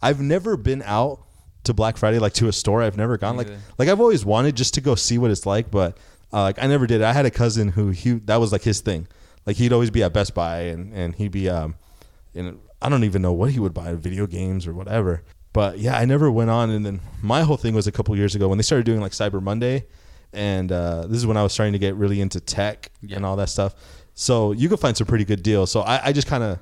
I've 0.01 0.21
never 0.21 0.55
been 0.57 0.81
out 0.83 1.19
to 1.65 1.73
Black 1.73 1.97
Friday 1.97 2.17
like 2.17 2.33
to 2.35 2.47
a 2.47 2.53
store 2.53 2.81
I've 2.81 2.97
never 2.97 3.17
gone 3.17 3.35
like 3.37 3.49
like 3.77 3.89
I've 3.89 3.99
always 3.99 4.25
wanted 4.25 4.55
just 4.55 4.73
to 4.75 4.81
go 4.81 4.95
see 4.95 5.17
what 5.19 5.29
it's 5.29 5.45
like 5.45 5.69
but 5.69 5.97
uh, 6.33 6.41
like 6.43 6.61
I 6.61 6.67
never 6.67 6.85
did 6.87 7.01
I 7.01 7.13
had 7.13 7.25
a 7.25 7.31
cousin 7.31 7.69
who 7.69 7.89
he 7.89 8.13
that 8.25 8.37
was 8.37 8.51
like 8.51 8.63
his 8.63 8.81
thing. 8.81 9.07
Like 9.45 9.55
he'd 9.57 9.73
always 9.73 9.89
be 9.89 10.03
at 10.03 10.13
Best 10.13 10.33
Buy 10.35 10.59
and 10.61 10.93
and 10.93 11.15
he'd 11.15 11.31
be 11.31 11.49
um 11.49 11.75
and 12.35 12.59
I 12.81 12.89
don't 12.89 13.03
even 13.03 13.21
know 13.21 13.33
what 13.33 13.51
he 13.51 13.59
would 13.59 13.73
buy 13.73 13.93
video 13.95 14.27
games 14.27 14.67
or 14.67 14.73
whatever. 14.73 15.23
But 15.53 15.79
yeah 15.79 15.97
I 15.97 16.05
never 16.05 16.29
went 16.31 16.49
on. 16.49 16.69
And 16.69 16.85
then 16.85 16.99
my 17.21 17.41
whole 17.41 17.57
thing 17.57 17.73
was 17.73 17.87
a 17.87 17.91
couple 17.91 18.15
years 18.15 18.35
ago 18.35 18.47
when 18.47 18.57
they 18.57 18.63
started 18.63 18.85
doing 18.85 19.01
like 19.01 19.11
Cyber 19.13 19.41
Monday. 19.41 19.85
And 20.31 20.71
uh, 20.71 21.07
this 21.07 21.17
is 21.17 21.25
when 21.25 21.37
I 21.37 21.43
was 21.43 21.53
starting 21.53 21.73
to 21.73 21.79
get 21.79 21.95
really 21.95 22.21
into 22.21 22.39
tech 22.39 22.91
Yeah. 23.01 23.15
and 23.15 23.25
all 23.25 23.35
that 23.37 23.49
stuff. 23.49 23.73
So 24.13 24.51
you 24.51 24.69
could 24.69 24.79
find 24.79 24.95
some 24.95 25.07
pretty 25.07 25.25
good 25.25 25.41
deals. 25.41 25.71
So 25.71 25.81
I, 25.81 26.07
I 26.09 26.11
just 26.13 26.27
kind 26.27 26.43
of 26.43 26.59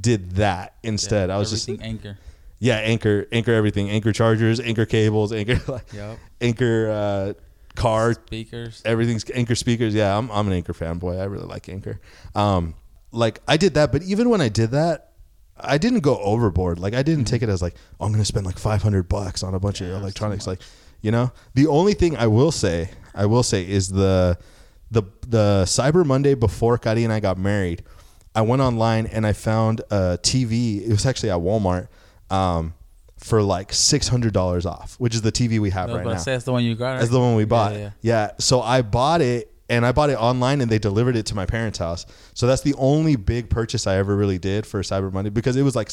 did 0.00 0.32
that 0.32 0.74
instead. 0.82 1.28
Yeah, 1.28 1.36
I 1.36 1.38
was 1.38 1.50
just 1.50 1.68
Anker. 1.68 2.18
yeah 2.58 2.76
Anker 2.78 3.26
Anker 3.30 3.52
everything. 3.52 3.88
Anker 3.90 4.12
chargers 4.12 4.58
Anker 4.58 4.86
cables 4.86 5.32
Anker 5.32 5.60
like 5.72 5.92
Yep. 5.92 6.18
Anker 6.40 6.90
uh, 6.90 7.32
car 7.76 8.14
Speakers. 8.14 8.82
everything's 8.84 9.28
Anker 9.30 9.54
speakers. 9.54 9.94
Yeah 9.94 10.16
i'm, 10.16 10.30
I'm 10.30 10.46
an 10.48 10.52
Anker 10.54 10.72
fanboy. 10.74 11.20
I 11.20 11.24
really 11.24 11.46
like 11.46 11.68
Anker. 11.68 12.00
Um 12.34 12.74
like 13.12 13.40
i 13.46 13.56
did 13.56 13.74
that 13.74 13.92
but 13.92 14.02
even 14.02 14.28
when 14.28 14.40
i 14.40 14.48
did 14.48 14.72
that 14.72 15.12
i 15.58 15.78
didn't 15.78 16.00
go 16.00 16.18
overboard. 16.18 16.78
Like 16.78 16.94
i 16.94 17.02
didn't 17.02 17.26
take 17.26 17.42
it 17.42 17.48
as 17.48 17.62
like 17.62 17.74
oh, 18.00 18.06
i'm 18.06 18.12
gonna 18.12 18.24
spend 18.24 18.44
like 18.46 18.58
500 18.58 19.08
bucks 19.08 19.42
on 19.42 19.54
a 19.54 19.60
bunch 19.60 19.80
Yeah, 19.80 19.88
of 19.88 20.02
electronics 20.02 20.46
like 20.46 20.60
you 21.02 21.10
know? 21.12 21.30
The 21.54 21.66
only 21.68 21.94
thing 21.94 22.16
i 22.16 22.26
will 22.26 22.50
say 22.52 22.90
i 23.14 23.24
will 23.26 23.42
say 23.44 23.66
is 23.66 23.88
the 23.88 24.36
the 24.90 25.02
the 25.28 25.62
cyber 25.66 26.04
monday 26.04 26.34
before 26.34 26.78
Kari 26.78 27.04
and 27.04 27.12
i 27.12 27.20
got 27.20 27.38
married 27.38 27.82
i 28.34 28.40
went 28.42 28.60
online 28.62 29.06
and 29.06 29.26
i 29.26 29.32
found 29.32 29.80
a 29.90 30.18
tv 30.22 30.82
it 30.82 30.90
was 30.90 31.06
actually 31.06 31.30
at 31.30 31.38
walmart. 31.38 31.88
Um 32.30 32.74
for 33.18 33.42
like 33.42 33.72
$600 33.72 34.66
off 34.66 34.94
which 34.98 35.14
is 35.14 35.22
the 35.22 35.32
tv 35.32 35.58
we 35.58 35.70
have 35.70 35.88
was 35.88 35.96
right 35.96 36.02
about 36.06 36.16
now 36.18 36.22
that's 36.22 36.44
the 36.44 36.52
one 36.52 36.62
you 36.64 36.74
got. 36.74 36.98
that's 36.98 37.10
the 37.10 37.18
one 37.20 37.34
we 37.34 37.44
bought. 37.44 37.72
Yeah, 37.72 37.78
Yeah, 37.78 37.90
yeah. 38.02 38.30
So 38.38 38.60
I 38.60 38.82
bought 38.82 39.20
it 39.22 39.50
and 39.68 39.84
I 39.84 39.92
bought 39.92 40.10
it 40.10 40.18
online 40.18 40.60
and 40.60 40.70
they 40.70 40.78
delivered 40.78 41.16
it 41.16 41.26
to 41.26 41.34
my 41.34 41.44
parents' 41.46 41.78
house. 41.78 42.06
So 42.34 42.46
that's 42.46 42.62
the 42.62 42.74
only 42.74 43.16
big 43.16 43.50
purchase 43.50 43.86
I 43.86 43.96
ever 43.96 44.14
really 44.14 44.38
did 44.38 44.64
for 44.66 44.80
Cyber 44.82 45.12
Monday 45.12 45.30
because 45.30 45.56
it 45.56 45.62
was 45.62 45.74
like 45.74 45.88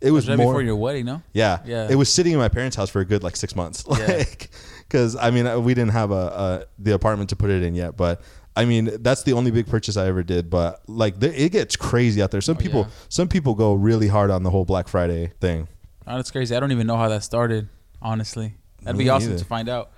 it 0.00 0.10
was 0.10 0.24
Was 0.24 0.28
right 0.30 0.36
more 0.38 0.52
before 0.52 0.62
your 0.62 0.76
wedding, 0.76 1.04
no? 1.04 1.22
yeah, 1.32 1.60
Yeah. 1.64 1.86
It 1.88 1.94
was 1.94 2.12
sitting 2.12 2.32
in 2.32 2.38
my 2.38 2.48
parents' 2.48 2.76
house 2.76 2.90
for 2.90 3.00
a 3.00 3.04
good 3.04 3.22
like 3.22 3.36
6 3.36 3.54
months. 3.54 3.86
Like 3.88 4.50
cuz 4.88 5.16
I 5.16 5.30
mean 5.30 5.62
we 5.64 5.74
didn't 5.74 5.92
have 5.92 6.10
a, 6.10 6.14
a 6.14 6.64
the 6.78 6.92
apartment 6.94 7.28
to 7.30 7.36
put 7.36 7.50
it 7.50 7.62
in 7.62 7.74
yet, 7.74 7.96
but 7.96 8.20
I 8.56 8.64
mean 8.64 8.90
that's 9.00 9.22
the 9.22 9.34
only 9.34 9.50
big 9.50 9.66
purchase 9.66 9.96
I 9.96 10.06
ever 10.06 10.22
did, 10.22 10.48
but 10.50 10.80
like 10.88 11.22
it 11.22 11.52
gets 11.52 11.76
crazy 11.76 12.22
out 12.22 12.30
there. 12.30 12.40
Some 12.40 12.56
Oh, 12.56 12.60
people 12.60 12.80
yeah. 12.80 12.88
some 13.10 13.28
people 13.28 13.54
go 13.54 13.74
really 13.74 14.08
hard 14.08 14.30
on 14.30 14.42
the 14.42 14.50
whole 14.50 14.64
Black 14.64 14.88
Friday 14.88 15.32
thing. 15.40 15.68
Oh, 16.06 16.16
that's 16.16 16.30
crazy. 16.30 16.54
I 16.54 16.60
don't 16.60 16.72
even 16.72 16.86
know 16.86 16.96
how 16.96 17.08
that 17.08 17.22
started. 17.22 17.68
Honestly, 18.02 18.54
that'd 18.82 18.98
Me 18.98 19.04
be 19.04 19.10
awesome 19.10 19.30
neither. 19.30 19.38
to 19.42 19.44
find 19.46 19.68
out. 19.68 19.90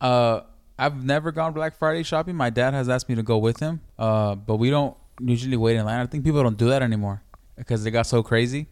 Uh, 0.00 0.40
I've 0.78 1.04
never 1.04 1.30
gone 1.30 1.52
Black 1.52 1.76
Friday 1.76 2.02
shopping. 2.02 2.34
My 2.34 2.48
dad 2.48 2.72
has 2.72 2.88
asked 2.88 3.08
me 3.08 3.14
to 3.16 3.22
go 3.22 3.36
with 3.36 3.60
him, 3.60 3.80
uh, 3.98 4.34
but 4.34 4.56
we 4.56 4.70
don't 4.70 4.96
usually 5.20 5.58
wait 5.58 5.76
in 5.76 5.84
line. 5.84 6.00
I 6.00 6.06
think 6.06 6.24
people 6.24 6.42
don't 6.42 6.56
do 6.56 6.68
that 6.70 6.80
anymore 6.82 7.22
because 7.56 7.84
they 7.84 7.90
got 7.90 8.06
so 8.06 8.22
crazy. 8.22 8.68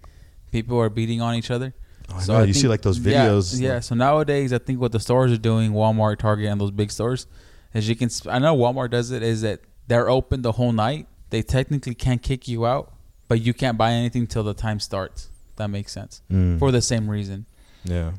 People 0.51 0.81
are 0.81 0.89
beating 0.89 1.21
on 1.21 1.35
each 1.35 1.51
other. 1.51 1.75
Oh, 2.11 2.17
I 2.19 2.27
know. 2.27 2.43
You 2.45 2.55
see, 2.55 2.69
like, 2.69 2.81
those 2.81 2.99
videos, 2.99 3.61
Yeah, 3.61 3.75
like- 3.75 3.83
So 3.83 3.95
nowadays, 3.95 4.55
I 4.55 4.59
think 4.59 4.81
what 4.81 4.93
the 4.93 5.01
stores 5.01 5.31
are 5.31 5.37
doing, 5.37 5.73
Walmart, 5.73 6.19
Target, 6.19 6.47
and 6.47 6.59
those 6.59 6.71
big 6.71 6.91
stores, 6.91 7.27
is 7.75 7.87
you 7.87 7.95
can. 7.97 8.09
I 8.31 8.39
know 8.39 8.57
Walmart 8.57 8.91
does 8.91 9.11
it. 9.11 9.23
Is 9.23 9.43
that 9.43 9.61
they're 9.89 10.09
open 10.09 10.41
the 10.41 10.53
whole 10.53 10.73
night. 10.73 11.07
They 11.29 11.43
technically 11.43 11.95
can't 11.95 12.23
kick 12.23 12.49
you 12.49 12.65
out, 12.65 12.95
but 13.29 13.43
you 13.43 13.53
can't 13.53 13.77
buy 13.77 13.93
anything 13.93 14.27
till 14.27 14.43
the 14.45 14.55
time 14.55 14.81
starts. 14.81 15.29
That 15.59 15.69
makes 15.69 15.93
sense 15.93 16.23
Mm. 16.31 16.59
for 16.59 16.73
the 16.73 16.81
same 16.83 17.09
reason. 17.11 17.47
yeah. 17.85 18.13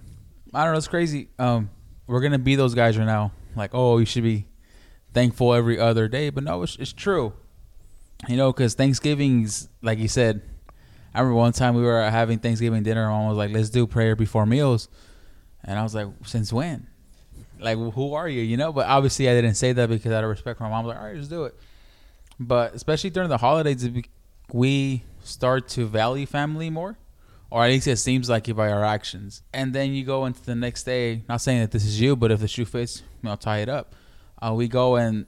I 0.54 0.64
don't 0.64 0.74
know. 0.74 0.78
It's 0.78 0.88
crazy. 0.88 1.30
Um, 1.38 1.70
we're 2.08 2.22
gonna 2.22 2.40
be 2.40 2.56
those 2.56 2.74
guys 2.74 2.98
right 2.98 3.06
now. 3.06 3.32
Like, 3.56 3.72
oh, 3.74 3.98
you 4.00 4.06
should 4.06 4.24
be 4.24 4.46
thankful 5.14 5.54
every 5.54 5.80
other 5.80 6.08
day, 6.08 6.30
but 6.32 6.44
no, 6.44 6.64
it's, 6.64 6.76
it's 6.78 6.94
true. 6.94 7.34
You 8.28 8.36
know, 8.38 8.52
because 8.52 8.74
Thanksgiving's 8.76 9.70
like 9.82 10.00
you 10.00 10.08
said. 10.08 10.42
I 11.14 11.20
remember 11.22 11.36
one 11.38 11.54
time 11.54 11.74
we 11.76 11.82
were 11.82 12.02
having 12.10 12.38
Thanksgiving 12.40 12.84
dinner. 12.84 13.04
and 13.04 13.12
Mom 13.12 13.28
was 13.30 13.38
like, 13.38 13.52
"Let's 13.52 13.70
do 13.72 13.88
prayer 13.88 14.16
before 14.16 14.46
meals," 14.46 14.90
and 15.64 15.78
I 15.80 15.84
was 15.84 15.96
like, 15.96 16.08
"Since 16.26 16.52
when? 16.54 16.88
Like, 17.60 17.78
who 17.78 18.14
are 18.14 18.28
you? 18.30 18.42
You 18.42 18.58
know?" 18.58 18.72
But 18.74 18.88
obviously, 18.88 19.30
I 19.30 19.34
didn't 19.34 19.56
say 19.56 19.72
that 19.74 19.90
because 19.90 20.12
out 20.12 20.24
of 20.24 20.30
respect 20.30 20.58
for 20.58 20.64
my 20.66 20.70
mom. 20.70 20.86
I 20.86 20.88
was 20.88 20.94
like, 20.96 20.98
"All 21.00 21.08
right, 21.10 21.16
let's 21.16 21.28
do 21.28 21.44
it." 21.46 21.56
But 22.40 22.74
especially 22.76 23.10
during 23.12 23.30
the 23.30 23.38
holidays, 23.38 23.88
we 24.52 25.04
start 25.24 25.68
to 25.70 25.86
value 25.88 26.26
family 26.26 26.70
more, 26.70 26.98
or 27.52 27.64
at 27.64 27.70
least 27.70 27.88
it 27.88 27.98
seems 27.98 28.30
like 28.30 28.48
it 28.48 28.54
by 28.54 28.70
our 28.72 28.84
actions. 28.84 29.42
And 29.54 29.74
then 29.74 29.94
you 29.94 30.04
go 30.04 30.26
into 30.26 30.44
the 30.46 30.56
next 30.56 30.84
day. 30.84 31.24
Not 31.28 31.42
saying 31.42 31.62
that 31.62 31.72
this 31.72 31.86
is 31.86 32.00
you, 32.00 32.16
but 32.16 32.32
if 32.32 32.40
the 32.40 32.48
shoe 32.48 32.66
fits, 32.66 33.02
you 33.22 33.30
know, 33.30 33.36
tie 33.36 33.60
it 33.60 33.70
up. 33.70 33.96
Uh, 34.42 34.54
we 34.54 34.68
go 34.68 34.96
and 34.96 35.26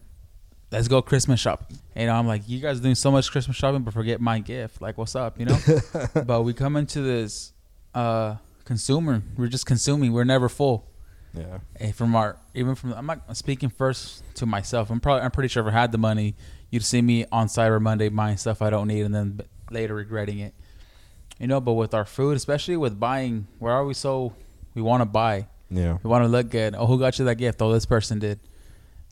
let's 0.72 0.88
go 0.88 1.02
Christmas 1.02 1.40
shopping. 1.40 1.78
You 1.96 2.06
know, 2.06 2.14
I'm 2.14 2.28
like, 2.28 2.44
you 2.48 2.60
guys 2.60 2.80
doing 2.80 2.96
so 2.96 3.12
much 3.12 3.32
Christmas 3.32 3.58
shopping, 3.58 3.82
but 3.82 3.94
forget 3.94 4.22
my 4.22 4.40
gift. 4.40 4.82
Like, 4.82 4.98
what's 4.98 5.16
up? 5.16 5.40
You 5.40 5.46
know. 5.46 5.58
but 6.26 6.44
we 6.44 6.54
come 6.54 6.76
into 6.76 7.02
this 7.02 7.54
uh, 7.94 8.36
consumer. 8.66 9.22
We're 9.36 9.48
just 9.48 9.66
consuming. 9.66 10.14
We're 10.14 10.24
never 10.24 10.48
full. 10.48 10.88
Yeah. 11.34 11.60
And 11.78 11.96
from 11.96 12.16
our 12.16 12.38
even 12.54 12.76
from 12.76 12.94
I'm 12.94 13.06
not 13.06 13.38
speaking 13.38 13.70
first 13.70 14.24
to 14.36 14.46
myself. 14.46 14.90
I'm 14.90 15.00
probably 15.00 15.24
I'm 15.24 15.32
pretty 15.32 15.48
sure 15.48 15.66
if 15.66 15.74
I 15.74 15.78
had 15.78 15.92
the 15.92 15.98
money, 15.98 16.36
you'd 16.70 16.84
see 16.84 17.02
me 17.02 17.26
on 17.32 17.48
Cyber 17.48 17.82
Monday 17.82 18.10
buying 18.10 18.38
stuff 18.38 18.62
I 18.62 18.70
don't 18.70 18.88
need 18.88 19.02
and 19.02 19.16
then 19.16 19.40
later 19.70 19.96
regretting 19.96 20.40
it. 20.40 20.54
You 21.42 21.48
know, 21.48 21.60
but 21.60 21.74
with 21.74 21.94
our 21.94 22.06
food, 22.06 22.38
especially 22.38 22.78
with 22.78 23.00
buying, 23.00 23.48
where 23.60 23.74
are 23.74 23.84
we 23.84 23.94
so 23.96 24.34
we 24.76 24.82
want 24.82 25.02
to 25.02 25.06
buy? 25.06 25.48
Yeah. 25.72 25.98
We 26.04 26.10
want 26.10 26.24
to 26.24 26.28
look 26.28 26.50
good. 26.52 26.76
Oh, 26.78 26.86
who 26.86 27.00
got 27.00 27.18
you 27.18 27.26
that 27.26 27.36
gift? 27.36 27.62
Oh, 27.62 27.72
this 27.74 27.86
person 27.86 28.20
did. 28.20 28.40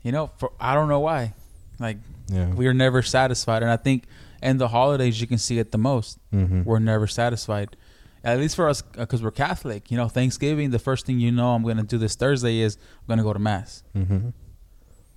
You 0.04 0.12
know, 0.12 0.30
for 0.38 0.52
I 0.60 0.74
don't 0.74 0.88
know 0.88 1.00
why. 1.00 1.34
Like 1.80 1.98
Yeah. 2.28 2.48
we 2.54 2.66
are 2.68 2.74
never 2.74 3.02
satisfied, 3.02 3.62
and 3.62 3.70
I 3.70 3.76
think 3.76 4.04
in 4.42 4.58
the 4.58 4.68
holidays 4.68 5.20
you 5.20 5.26
can 5.26 5.38
see 5.38 5.58
it 5.58 5.72
the 5.72 5.78
most. 5.78 6.18
mm-hmm. 6.32 6.62
We're 6.64 6.78
never 6.78 7.06
satisfied. 7.06 7.76
At 8.22 8.38
least 8.38 8.54
for 8.54 8.68
us, 8.68 8.80
because 8.82 9.22
we're 9.22 9.30
Catholic. 9.32 9.90
You 9.90 9.96
know, 9.96 10.08
Thanksgiving, 10.08 10.70
the 10.70 10.78
first 10.78 11.06
thing 11.06 11.18
you 11.18 11.32
know 11.32 11.48
I'm 11.54 11.62
going 11.62 11.78
to 11.78 11.82
do 11.82 11.98
this 11.98 12.14
Thursday 12.14 12.60
is 12.60 12.76
I'm 12.76 13.06
going 13.08 13.18
to 13.18 13.24
go 13.24 13.32
to 13.32 13.38
Mass. 13.38 13.82
Mm-hmm. 13.96 14.28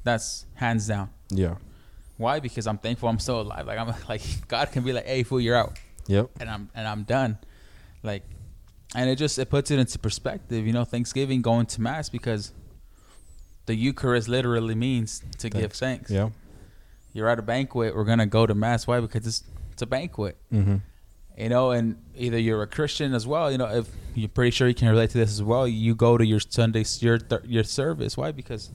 That's 0.03 0.46
hands 0.55 0.88
down. 0.88 1.10
Yeah. 1.29 1.55
Why? 2.17 2.39
Because 2.39 2.65
I'm 2.67 2.77
thankful 2.77 3.10
I'm 3.10 3.20
still 3.20 3.41
alive. 3.41 3.67
Like 3.67 3.77
I'm 3.79 3.93
like 4.10 4.22
God 4.48 4.72
can 4.72 4.84
be 4.84 4.93
like, 4.93 5.05
"Hey, 5.05 5.24
fool, 5.24 5.39
you're 5.41 5.55
out," 5.55 5.77
Yep. 6.07 6.29
and 6.39 6.50
I'm 6.50 6.69
and 6.75 6.88
I'm 6.88 7.03
done. 7.03 7.38
Like, 8.03 8.24
and 8.95 9.10
it 9.10 9.17
just 9.17 9.38
it 9.39 9.50
puts 9.50 9.72
it 9.72 9.79
into 9.79 9.98
perspective. 10.00 10.65
You 10.67 10.74
know, 10.74 10.83
Thanksgiving 10.83 11.41
going 11.41 11.65
to 11.67 11.81
Mass 11.81 12.10
because 12.10 12.51
the 13.65 13.75
Eucharist 13.75 14.27
literally 14.27 14.75
means 14.75 15.22
to 15.39 15.50
give 15.50 15.72
thanks. 15.74 16.12
Yeah. 16.12 16.29
You're 17.13 17.29
at 17.29 17.39
a 17.39 17.43
banquet. 17.43 17.95
We're 17.95 18.03
gonna 18.03 18.25
go 18.25 18.45
to 18.45 18.53
Mass. 18.55 18.86
Why? 18.88 19.00
Because 19.00 19.25
it's 19.27 19.43
it's 19.72 19.81
a 19.81 19.86
banquet. 19.86 20.38
Mm-hmm. 20.51 20.75
you 21.38 21.50
know, 21.50 21.72
and 21.72 21.98
either 22.15 22.38
you're 22.38 22.62
a 22.62 22.67
Christian 22.67 23.13
as 23.13 23.25
well, 23.25 23.51
you 23.51 23.57
know, 23.57 23.67
if 23.67 23.88
you're 24.15 24.29
pretty 24.29 24.51
sure 24.51 24.67
you 24.67 24.75
can 24.75 24.89
relate 24.89 25.10
to 25.12 25.17
this 25.17 25.31
as 25.31 25.41
well, 25.41 25.67
you 25.67 25.95
go 25.95 26.17
to 26.17 26.25
your 26.25 26.39
Sunday 26.39 26.83
your 27.00 27.19
your 27.45 27.63
service. 27.63 28.17
Why? 28.17 28.31
Because 28.31 28.69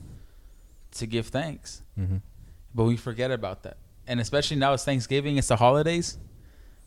to 0.92 1.06
give 1.06 1.26
thanks, 1.28 1.82
Mm-hmm. 2.00 2.16
but 2.74 2.84
we 2.84 2.96
forget 2.96 3.30
about 3.30 3.62
that, 3.64 3.76
and 4.06 4.18
especially 4.20 4.56
now 4.56 4.72
it's 4.72 4.84
Thanksgiving, 4.84 5.36
it's 5.36 5.48
the 5.48 5.56
holidays 5.56 6.16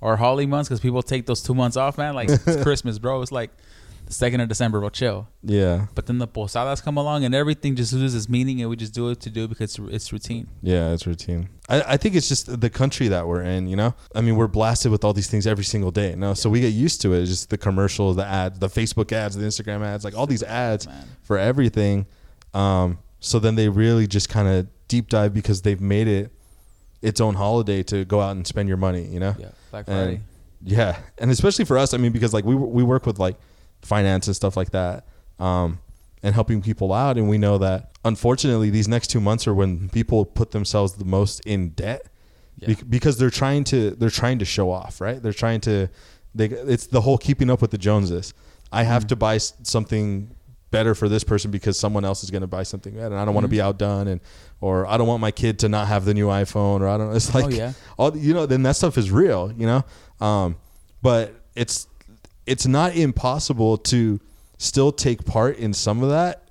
or 0.01 0.17
holy 0.17 0.45
months 0.45 0.67
because 0.67 0.79
people 0.79 1.01
take 1.03 1.25
those 1.25 1.41
two 1.41 1.53
months 1.53 1.77
off, 1.77 1.97
man. 1.97 2.15
Like 2.15 2.29
it's 2.29 2.43
Christmas, 2.63 2.99
bro. 2.99 3.21
It's 3.21 3.31
like 3.31 3.51
the 4.11 4.13
second 4.13 4.41
of 4.41 4.49
December, 4.49 4.79
bro. 4.79 4.89
Chill. 4.89 5.27
Yeah. 5.43 5.85
But 5.95 6.07
then 6.07 6.17
the 6.17 6.27
posadas 6.27 6.81
come 6.81 6.97
along 6.97 7.23
and 7.23 7.33
everything 7.33 7.75
just 7.75 7.93
loses 7.93 8.27
meaning, 8.27 8.59
and 8.61 8.69
we 8.69 8.75
just 8.75 8.93
do 8.93 9.09
it 9.09 9.21
to 9.21 9.29
do 9.29 9.45
it 9.45 9.47
because 9.49 9.79
it's, 9.79 10.11
routine. 10.11 10.47
Yeah, 10.61 10.91
it's 10.91 11.07
routine. 11.07 11.49
I, 11.69 11.93
I 11.93 11.97
think 11.97 12.15
it's 12.15 12.27
just 12.27 12.59
the 12.59 12.69
country 12.69 13.07
that 13.07 13.27
we're 13.27 13.43
in, 13.43 13.67
you 13.67 13.75
know? 13.75 13.93
I 14.13 14.21
mean, 14.21 14.35
we're 14.35 14.47
blasted 14.47 14.91
with 14.91 15.03
all 15.03 15.13
these 15.13 15.29
things 15.29 15.47
every 15.47 15.63
single 15.63 15.91
day, 15.91 16.09
you 16.09 16.15
know? 16.17 16.33
So 16.33 16.49
we 16.49 16.59
get 16.59 16.73
used 16.73 17.01
to 17.01 17.13
it. 17.13 17.21
It's 17.21 17.29
just 17.29 17.49
the 17.49 17.57
commercials, 17.57 18.17
the 18.17 18.25
ads, 18.25 18.59
the 18.59 18.67
Facebook 18.67 19.11
ads, 19.13 19.37
the 19.37 19.45
Instagram 19.45 19.85
ads, 19.85 20.03
like 20.03 20.17
all 20.17 20.27
these 20.27 20.43
ads 20.43 20.87
Man. 20.87 21.07
for 21.21 21.37
everything. 21.37 22.05
Um, 22.53 22.97
so 23.19 23.39
then 23.39 23.55
they 23.55 23.69
really 23.69 24.07
just 24.07 24.27
kind 24.27 24.47
of 24.47 24.67
deep 24.87 25.07
dive 25.07 25.33
because 25.33 25.61
they've 25.61 25.79
made 25.79 26.07
it 26.07 26.33
its 27.01 27.19
own 27.21 27.35
holiday 27.35 27.83
to 27.83 28.05
go 28.05 28.21
out 28.21 28.35
and 28.35 28.45
spend 28.45 28.67
your 28.67 28.77
money, 28.77 29.03
you 29.05 29.19
know? 29.19 29.35
Yeah, 29.39 29.49
Black 29.71 29.85
Friday. 29.85 30.15
And 30.15 30.21
yeah, 30.63 30.97
and 31.17 31.31
especially 31.31 31.65
for 31.65 31.77
us, 31.77 31.93
I 31.93 31.97
mean, 31.97 32.11
because 32.11 32.33
like 32.33 32.45
we 32.45 32.53
we 32.55 32.83
work 32.83 33.05
with 33.05 33.17
like 33.19 33.35
finance 33.81 34.27
and 34.27 34.35
stuff 34.35 34.55
like 34.55 34.71
that, 34.71 35.05
um, 35.39 35.79
and 36.21 36.35
helping 36.35 36.61
people 36.61 36.93
out, 36.93 37.17
and 37.17 37.27
we 37.27 37.37
know 37.39 37.57
that 37.57 37.91
unfortunately 38.05 38.69
these 38.69 38.87
next 38.87 39.07
two 39.07 39.19
months 39.19 39.47
are 39.47 39.53
when 39.55 39.89
people 39.89 40.23
put 40.25 40.51
themselves 40.51 40.93
the 40.93 41.05
most 41.05 41.39
in 41.47 41.69
debt, 41.69 42.05
Yeah. 42.57 42.75
because 42.87 43.17
they're 43.17 43.31
trying 43.31 43.63
to 43.65 43.91
they're 43.91 44.11
trying 44.11 44.37
to 44.37 44.45
show 44.45 44.69
off, 44.69 45.01
right? 45.01 45.19
They're 45.21 45.33
trying 45.33 45.61
to 45.61 45.87
they 46.35 46.45
it's 46.45 46.85
the 46.87 47.01
whole 47.01 47.17
keeping 47.17 47.49
up 47.49 47.59
with 47.61 47.71
the 47.71 47.79
Joneses. 47.79 48.33
I 48.71 48.83
have 48.83 49.05
Mhm. 49.05 49.07
to 49.09 49.15
buy 49.15 49.37
something 49.39 50.29
better 50.71 50.95
for 50.95 51.07
this 51.07 51.23
person 51.23 51.51
because 51.51 51.77
someone 51.77 52.03
else 52.05 52.23
is 52.23 52.31
going 52.31 52.41
to 52.41 52.47
buy 52.47 52.63
something 52.63 52.93
better, 52.95 53.07
and 53.13 53.19
I 53.19 53.25
don't 53.25 53.33
want 53.35 53.43
to 53.45 53.49
be 53.49 53.61
outdone, 53.61 54.07
and 54.07 54.21
or 54.61 54.87
I 54.87 54.97
don't 54.97 55.07
want 55.07 55.21
my 55.21 55.31
kid 55.31 55.59
to 55.59 55.69
not 55.69 55.87
have 55.87 56.05
the 56.05 56.13
new 56.13 56.27
iPhone, 56.27 56.81
or 56.81 56.87
I 56.87 56.97
don't. 56.97 57.09
Know. 57.09 57.15
It's 57.15 57.33
like 57.35 57.45
oh 57.45 57.49
yeah, 57.49 57.73
all 57.97 58.17
you 58.17 58.33
know 58.33 58.45
then 58.45 58.63
that 58.63 58.75
stuff 58.75 58.97
is 58.97 59.11
real 59.11 59.51
you 59.57 59.67
know 59.67 59.83
um 60.21 60.55
but 61.01 61.33
it's 61.55 61.87
it's 62.45 62.65
not 62.65 62.95
impossible 62.95 63.77
to 63.77 64.19
still 64.57 64.91
take 64.91 65.25
part 65.25 65.57
in 65.57 65.73
some 65.73 66.03
of 66.03 66.09
that 66.09 66.43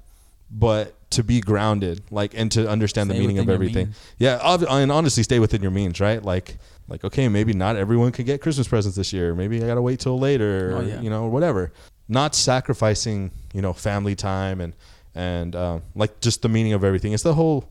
but 0.50 0.94
to 1.10 1.22
be 1.24 1.40
grounded 1.40 2.02
like 2.10 2.32
and 2.36 2.52
to 2.52 2.68
understand 2.68 3.08
Stay 3.08 3.16
the 3.16 3.20
meaning 3.20 3.38
of 3.38 3.48
everything 3.48 3.94
yeah 4.18 4.38
and 4.68 4.92
honestly 4.92 5.22
stay 5.22 5.38
within 5.38 5.62
your 5.62 5.70
means 5.70 6.00
right 6.00 6.22
like 6.24 6.56
like 6.88 7.04
okay 7.04 7.28
maybe 7.28 7.52
not 7.52 7.76
everyone 7.76 8.12
can 8.12 8.24
get 8.24 8.40
christmas 8.40 8.66
presents 8.68 8.96
this 8.96 9.12
year 9.12 9.34
maybe 9.34 9.62
i 9.62 9.66
gotta 9.66 9.82
wait 9.82 10.00
till 10.00 10.18
later 10.18 10.74
Oh, 10.76 10.80
yeah. 10.80 11.00
you 11.00 11.10
know 11.10 11.26
whatever 11.26 11.72
not 12.10 12.34
sacrificing 12.34 13.30
you 13.54 13.62
know 13.62 13.72
family 13.72 14.14
time 14.14 14.60
and 14.60 14.74
and 15.14 15.56
um, 15.56 15.82
like 15.94 16.20
just 16.20 16.42
the 16.42 16.48
meaning 16.48 16.72
of 16.72 16.84
everything. 16.84 17.12
It's 17.12 17.22
the 17.22 17.34
whole 17.34 17.68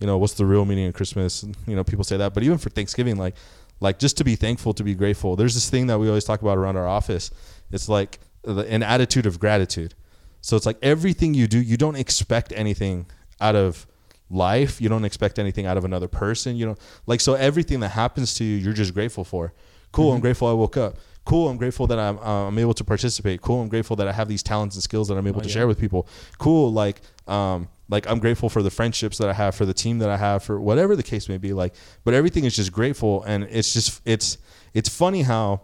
you 0.00 0.06
know 0.06 0.16
what's 0.16 0.34
the 0.34 0.46
real 0.46 0.64
meaning 0.64 0.86
of 0.86 0.94
christmas? 0.94 1.44
You 1.66 1.76
know 1.76 1.84
people 1.84 2.04
say 2.04 2.16
that 2.16 2.32
but 2.34 2.42
even 2.42 2.56
for 2.58 2.70
thanksgiving 2.70 3.16
like 3.16 3.34
like 3.80 3.98
just 3.98 4.16
to 4.18 4.24
be 4.24 4.36
thankful 4.36 4.72
to 4.74 4.84
be 4.84 4.94
grateful. 4.94 5.36
There's 5.36 5.54
this 5.54 5.68
thing 5.70 5.86
that 5.88 5.98
we 5.98 6.08
always 6.08 6.24
talk 6.24 6.40
about 6.42 6.56
around 6.58 6.76
our 6.76 6.86
office. 6.88 7.30
It's 7.70 7.88
like 7.88 8.18
an 8.44 8.82
attitude 8.82 9.26
of 9.26 9.38
gratitude. 9.38 9.94
So 10.42 10.56
it's 10.56 10.66
like 10.66 10.78
everything 10.82 11.34
you 11.34 11.46
do 11.46 11.60
you 11.60 11.76
don't 11.76 11.96
expect 11.96 12.52
anything 12.56 13.06
out 13.40 13.56
of 13.56 13.86
life. 14.30 14.80
You 14.80 14.88
don't 14.88 15.04
expect 15.04 15.38
anything 15.38 15.66
out 15.66 15.76
of 15.76 15.84
another 15.84 16.08
person. 16.08 16.56
You 16.56 16.66
don't 16.66 16.78
like 17.06 17.20
so 17.20 17.34
everything 17.34 17.80
that 17.80 17.90
happens 17.90 18.34
to 18.34 18.44
you 18.44 18.56
you're 18.56 18.72
just 18.72 18.94
grateful 18.94 19.24
for. 19.24 19.52
Cool 19.92 20.12
i'm 20.12 20.18
Mhm. 20.18 20.22
grateful 20.22 20.46
i 20.48 20.52
woke 20.52 20.76
up 20.76 20.96
cool 21.24 21.48
i'm 21.48 21.56
grateful 21.56 21.86
that 21.86 21.98
i'm, 21.98 22.18
uh, 22.18 22.48
I'm 22.48 22.58
able 22.58 22.74
to 22.74 22.84
participate. 22.84 23.40
Cool 23.42 23.60
i'm 23.62 23.68
grateful 23.68 23.96
that 23.96 24.08
i 24.08 24.12
have 24.12 24.28
these 24.28 24.42
talents 24.42 24.74
and 24.76 24.82
skills 24.82 25.08
that 25.08 25.16
i'm 25.16 25.26
able 25.26 25.38
Oh, 25.40 25.42
to 25.42 25.48
yeah. 25.48 25.54
share 25.54 25.66
with 25.68 25.78
people. 25.78 26.08
Cool 26.38 26.72
like 26.72 27.00
um 27.28 27.68
like 27.88 28.08
i'm 28.08 28.18
grateful 28.18 28.48
for 28.48 28.62
the 28.62 28.70
friendships 28.70 29.18
that 29.18 29.28
i 29.28 29.32
have 29.32 29.54
for 29.54 29.66
the 29.66 29.74
team 29.74 29.98
that 29.98 30.08
i 30.10 30.16
have 30.16 30.42
for 30.42 30.60
whatever 30.60 30.96
the 30.96 31.02
case 31.02 31.28
may 31.28 31.38
be 31.38 31.52
like 31.52 31.74
but 32.04 32.14
everything 32.14 32.44
is 32.44 32.56
just 32.56 32.72
grateful 32.72 33.22
and 33.24 33.44
it's 33.44 33.72
just 33.72 34.00
it's 34.04 34.38
it's 34.74 34.88
funny 34.88 35.22
how 35.22 35.60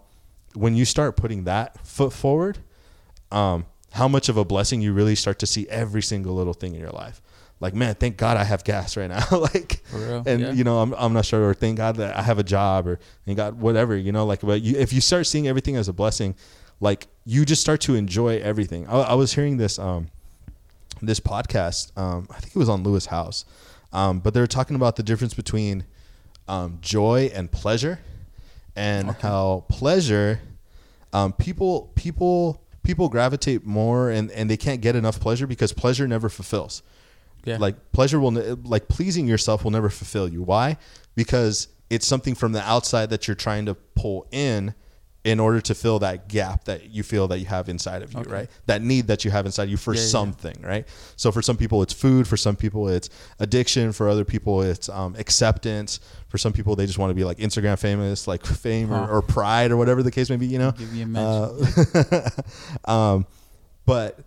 when 0.55 0.75
you 0.77 0.85
start 0.85 1.17
putting 1.17 1.45
that 1.45 1.85
foot 1.87 2.13
forward 2.13 2.59
um 3.33 3.65
how 3.93 4.07
much 4.09 4.29
of 4.29 4.37
a 4.37 4.45
blessing 4.45 4.81
you 4.81 4.93
really 4.93 5.15
start 5.15 5.39
to 5.39 5.47
see 5.47 5.67
every 5.69 6.03
single 6.03 6.35
little 6.35 6.53
thing 6.53 6.75
in 6.75 6.81
your 6.81 6.91
life 6.91 7.23
like 7.61 7.75
man 7.75 7.95
thank 7.95 8.17
god 8.17 8.37
i 8.37 8.45
have 8.45 8.63
gas 8.65 8.97
right 8.97 9.09
now 9.09 9.25
like 9.39 9.83
and 10.27 10.41
yeah. 10.41 10.53
you 10.53 10.63
know 10.65 10.81
I'm, 10.81 10.93
I'm 10.95 11.13
not 11.13 11.25
sure 11.25 11.49
or 11.49 11.55
thank 11.55 11.79
god 11.79 11.97
that 11.97 12.17
i 12.17 12.23
have 12.23 12.39
a 12.39 12.43
job 12.45 12.87
or 12.87 12.99
thank 13.25 13.37
god 13.39 13.59
whatever 13.61 13.97
you 13.97 14.13
know 14.13 14.27
like 14.27 14.41
but 14.41 14.61
you, 14.63 14.77
if 14.79 14.93
you 14.93 15.01
start 15.01 15.27
seeing 15.27 15.49
everything 15.49 15.77
as 15.77 15.89
a 15.89 15.93
blessing 15.93 16.35
like 16.81 17.07
you 17.25 17.45
just 17.45 17.63
start 17.63 17.81
to 17.83 17.95
enjoy 17.95 18.39
everything 18.39 18.87
i, 18.89 18.99
I 19.01 19.15
was 19.15 19.33
hearing 19.35 19.57
this 19.57 19.79
um 19.79 20.09
this 21.03 21.21
podcast 21.21 21.97
um 21.99 22.27
i 22.31 22.39
think 22.41 22.55
it 22.55 22.59
was 22.59 22.69
on 22.69 22.83
Lewis 22.83 23.07
Howes 23.07 23.45
um 23.93 24.19
but 24.21 24.35
they 24.35 24.41
were 24.41 24.47
talking 24.47 24.77
about 24.77 24.97
the 24.97 25.03
difference 25.03 25.35
between 25.35 25.85
um 26.49 26.79
joy 26.81 27.31
and 27.35 27.51
pleasure 27.51 28.01
and 28.75 29.11
Okay. 29.11 29.19
how 29.23 29.65
pleasure 29.69 30.41
um 31.13 31.33
people 31.33 31.91
people 31.95 32.63
people 32.83 33.09
gravitate 33.09 33.65
more 33.65 34.11
and 34.11 34.31
and 34.33 34.49
they 34.51 34.57
can't 34.57 34.81
get 34.81 34.95
enough 34.95 35.19
pleasure 35.21 35.47
because 35.47 35.73
pleasure 35.73 36.07
never 36.07 36.29
fulfills 36.29 36.83
yeah. 37.47 37.57
like 37.59 37.93
pleasure 37.93 38.21
will 38.21 38.33
ne- 38.33 38.53
like 38.65 38.89
pleasing 38.89 39.27
yourself 39.27 39.65
will 39.65 39.71
never 39.71 39.89
fulfill 39.89 40.29
you 40.29 40.43
why 40.43 40.77
because 41.15 41.69
it's 41.89 42.07
something 42.07 42.35
from 42.35 42.53
the 42.53 42.61
outside 42.63 43.09
that 43.11 43.27
you're 43.27 43.35
trying 43.35 43.65
to 43.67 43.75
pull 43.95 44.27
in 44.33 44.75
in 45.25 45.41
order 45.41 45.61
to 45.61 45.75
fill 45.75 45.99
that 45.99 46.29
gap 46.29 46.63
that 46.67 46.91
you 46.91 47.03
feel 47.03 47.27
that 47.27 47.39
you 47.41 47.47
have 47.47 47.69
inside 47.69 48.01
of 48.03 48.13
you 48.13 48.21
Okay. 48.21 48.31
right 48.31 48.51
that 48.67 48.81
need 48.81 49.09
that 49.09 49.25
you 49.25 49.31
have 49.33 49.45
inside 49.45 49.69
you 49.69 49.77
for 49.77 49.93
Yeah, 49.93 49.99
yeah, 50.01 50.05
yeah. 50.07 50.11
something 50.11 50.57
right 50.63 50.87
so 51.17 51.33
for 51.33 51.43
some 51.43 51.57
people 51.57 51.83
it's 51.83 51.93
food 51.93 52.29
for 52.29 52.37
some 52.37 52.55
people 52.55 52.89
it's 52.89 53.11
addiction 53.41 53.91
for 53.93 54.09
other 54.09 54.25
people 54.25 54.63
it's 54.63 54.89
um, 54.89 55.17
acceptance 55.19 55.99
for 56.29 56.39
some 56.39 56.53
people 56.53 56.77
they 56.77 56.87
just 56.87 56.99
want 56.99 57.11
to 57.11 57.15
be 57.15 57.25
like 57.25 57.39
instagram 57.39 57.77
famous 57.77 58.29
like 58.29 58.47
fame 58.47 58.89
Huh. 58.89 59.07
or, 59.11 59.17
or 59.17 59.23
pride 59.23 59.73
or 59.73 59.77
whatever 59.77 60.03
the 60.05 60.13
case 60.13 60.31
may 60.31 60.37
be 60.37 60.47
you 60.47 60.59
know 60.61 60.71
Give 60.73 60.95
you 60.95 61.05
a 61.05 61.07
mention. 61.09 62.31
uh, 62.85 62.91
um, 62.93 63.27
but 63.85 64.19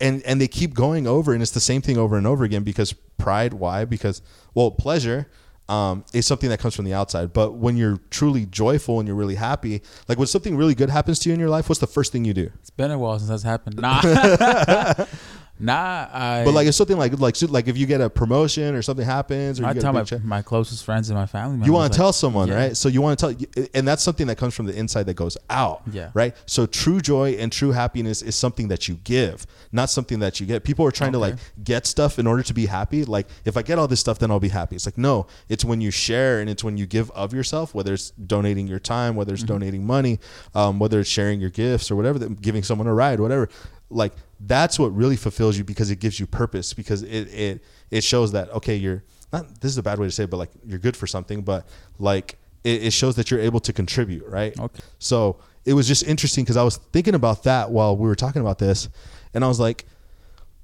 and 0.00 0.22
and 0.24 0.40
they 0.40 0.48
keep 0.48 0.74
going 0.74 1.06
over, 1.06 1.32
and 1.32 1.42
it's 1.42 1.52
the 1.52 1.60
same 1.60 1.82
thing 1.82 1.96
over 1.98 2.16
and 2.16 2.26
over 2.26 2.44
again 2.44 2.62
because 2.64 2.92
pride. 3.18 3.54
Why? 3.54 3.84
Because 3.84 4.22
well, 4.54 4.70
pleasure. 4.70 5.28
um, 5.66 6.04
is 6.12 6.26
something 6.26 6.50
that 6.50 6.58
comes 6.60 6.76
from 6.76 6.84
the 6.84 6.92
outside. 6.92 7.32
But 7.32 7.54
when 7.54 7.78
you're 7.78 7.98
truly 8.10 8.44
joyful 8.44 8.98
and 9.00 9.06
you're 9.08 9.16
really 9.16 9.36
happy, 9.36 9.80
like 10.08 10.18
when 10.18 10.26
something 10.26 10.56
really 10.58 10.74
good 10.74 10.90
happens 10.90 11.18
to 11.20 11.30
you 11.30 11.32
in 11.32 11.40
your 11.40 11.48
life, 11.48 11.70
what's 11.70 11.80
the 11.80 11.86
first 11.86 12.12
thing 12.12 12.26
you 12.26 12.34
do? 12.34 12.50
It's 12.60 12.68
been 12.68 12.90
a 12.90 12.98
while 12.98 13.18
since 13.18 13.30
that's 13.30 13.44
happened. 13.44 13.76
Nah. 13.78 14.02
nah. 15.58 16.08
I, 16.12 16.42
But 16.44 16.52
like 16.54 16.66
it's 16.66 16.76
something 16.76 16.96
like 16.98 17.18
like 17.20 17.36
so- 17.36 17.46
like 17.46 17.68
if 17.68 17.76
you 17.76 17.86
get 17.86 18.00
a 18.00 18.10
promotion 18.10 18.74
or 18.74 18.82
something 18.82 19.04
happens 19.06 19.60
or 19.60 19.66
I 19.66 19.70
a 19.70 19.74
tell 19.74 19.92
my, 19.92 20.04
my 20.22 20.42
closest 20.42 20.84
friends 20.84 21.10
and 21.10 21.18
my 21.18 21.26
family 21.26 21.64
you 21.64 21.72
want 21.72 21.92
to 21.92 21.98
like, 21.98 22.04
tell 22.04 22.12
someone, 22.12 22.48
yeah. 22.48 22.54
right? 22.56 22.76
So 22.76 22.88
you 22.88 23.00
want 23.00 23.18
to 23.18 23.34
tell, 23.34 23.66
and 23.74 23.86
that's 23.86 24.02
something 24.02 24.26
that 24.26 24.36
comes 24.36 24.54
from 24.54 24.66
the 24.66 24.76
inside 24.76 25.06
that 25.06 25.14
goes 25.14 25.36
out, 25.50 25.82
Yeah. 25.92 26.10
right? 26.14 26.34
So 26.46 26.66
true 26.66 27.00
joy 27.00 27.32
and 27.32 27.52
true 27.52 27.70
happiness 27.72 28.20
is 28.22 28.34
something 28.34 28.68
that 28.68 28.88
you 28.88 28.96
give, 29.04 29.46
not 29.70 29.90
something 29.90 30.18
that 30.20 30.40
you 30.40 30.46
get. 30.46 30.64
People 30.64 30.84
are 30.86 30.90
trying 30.90 31.12
to 31.12 31.18
like 31.18 31.36
get 31.62 31.86
stuff 31.86 32.18
in 32.18 32.26
order 32.26 32.42
to 32.42 32.54
be 32.54 32.66
happy. 32.66 33.04
Like 33.04 33.28
if 33.44 33.56
I 33.56 33.62
get 33.62 33.78
all 33.78 33.86
this 33.88 34.00
stuff, 34.00 34.18
then 34.18 34.30
I'll 34.30 34.40
be 34.40 34.48
happy. 34.48 34.74
It's 34.76 34.86
like 34.86 34.98
no, 34.98 35.26
it's 35.48 35.64
when 35.64 35.80
you 35.80 35.90
share 35.90 36.40
and 36.40 36.50
it's 36.50 36.64
when 36.64 36.76
you 36.76 36.86
give 36.86 37.10
of 37.12 37.32
yourself, 37.32 37.74
whether 37.74 37.94
it's 37.94 38.10
donating 38.10 38.66
your 38.66 38.80
time, 38.80 39.14
whether 39.14 39.32
it's 39.32 39.44
Mm-hmm. 39.44 39.52
donating 39.52 39.86
money, 39.86 40.20
um, 40.54 40.78
whether 40.78 41.00
it's 41.00 41.08
sharing 41.10 41.38
your 41.40 41.50
gifts 41.50 41.90
or 41.90 41.96
whatever, 41.96 42.18
that- 42.18 42.40
giving 42.40 42.62
someone 42.62 42.86
a 42.86 42.94
ride, 42.94 43.20
whatever. 43.20 43.48
Like 43.94 44.12
that's 44.40 44.78
what 44.78 44.94
really 44.94 45.16
fulfills 45.16 45.56
you 45.56 45.64
because 45.64 45.90
it 45.90 46.00
gives 46.00 46.18
you 46.20 46.26
purpose 46.26 46.74
because 46.74 47.02
it 47.02 47.28
it 47.32 47.64
it 47.90 48.04
shows 48.04 48.32
that 48.32 48.50
okay 48.50 48.74
you're 48.76 49.02
not 49.32 49.60
this 49.60 49.70
is 49.70 49.78
a 49.78 49.82
bad 49.82 49.98
way 49.98 50.06
to 50.06 50.10
say 50.10 50.24
it, 50.24 50.30
but 50.30 50.36
like 50.36 50.50
you're 50.66 50.78
good 50.78 50.96
for 50.96 51.06
something 51.06 51.42
but 51.42 51.66
like 51.98 52.36
it, 52.64 52.84
it 52.84 52.92
shows 52.92 53.14
that 53.16 53.30
you're 53.30 53.40
able 53.40 53.60
to 53.60 53.72
contribute 53.72 54.26
right 54.26 54.58
Okay. 54.58 54.80
so 54.98 55.38
it 55.64 55.72
was 55.72 55.86
just 55.88 56.02
interesting 56.06 56.44
because 56.44 56.56
i 56.56 56.62
was 56.62 56.76
thinking 56.92 57.14
about 57.14 57.44
that 57.44 57.70
while 57.70 57.96
we 57.96 58.06
were 58.08 58.14
talking 58.16 58.42
about 58.42 58.58
this 58.58 58.88
and 59.32 59.44
i 59.44 59.48
was 59.48 59.60
like 59.60 59.86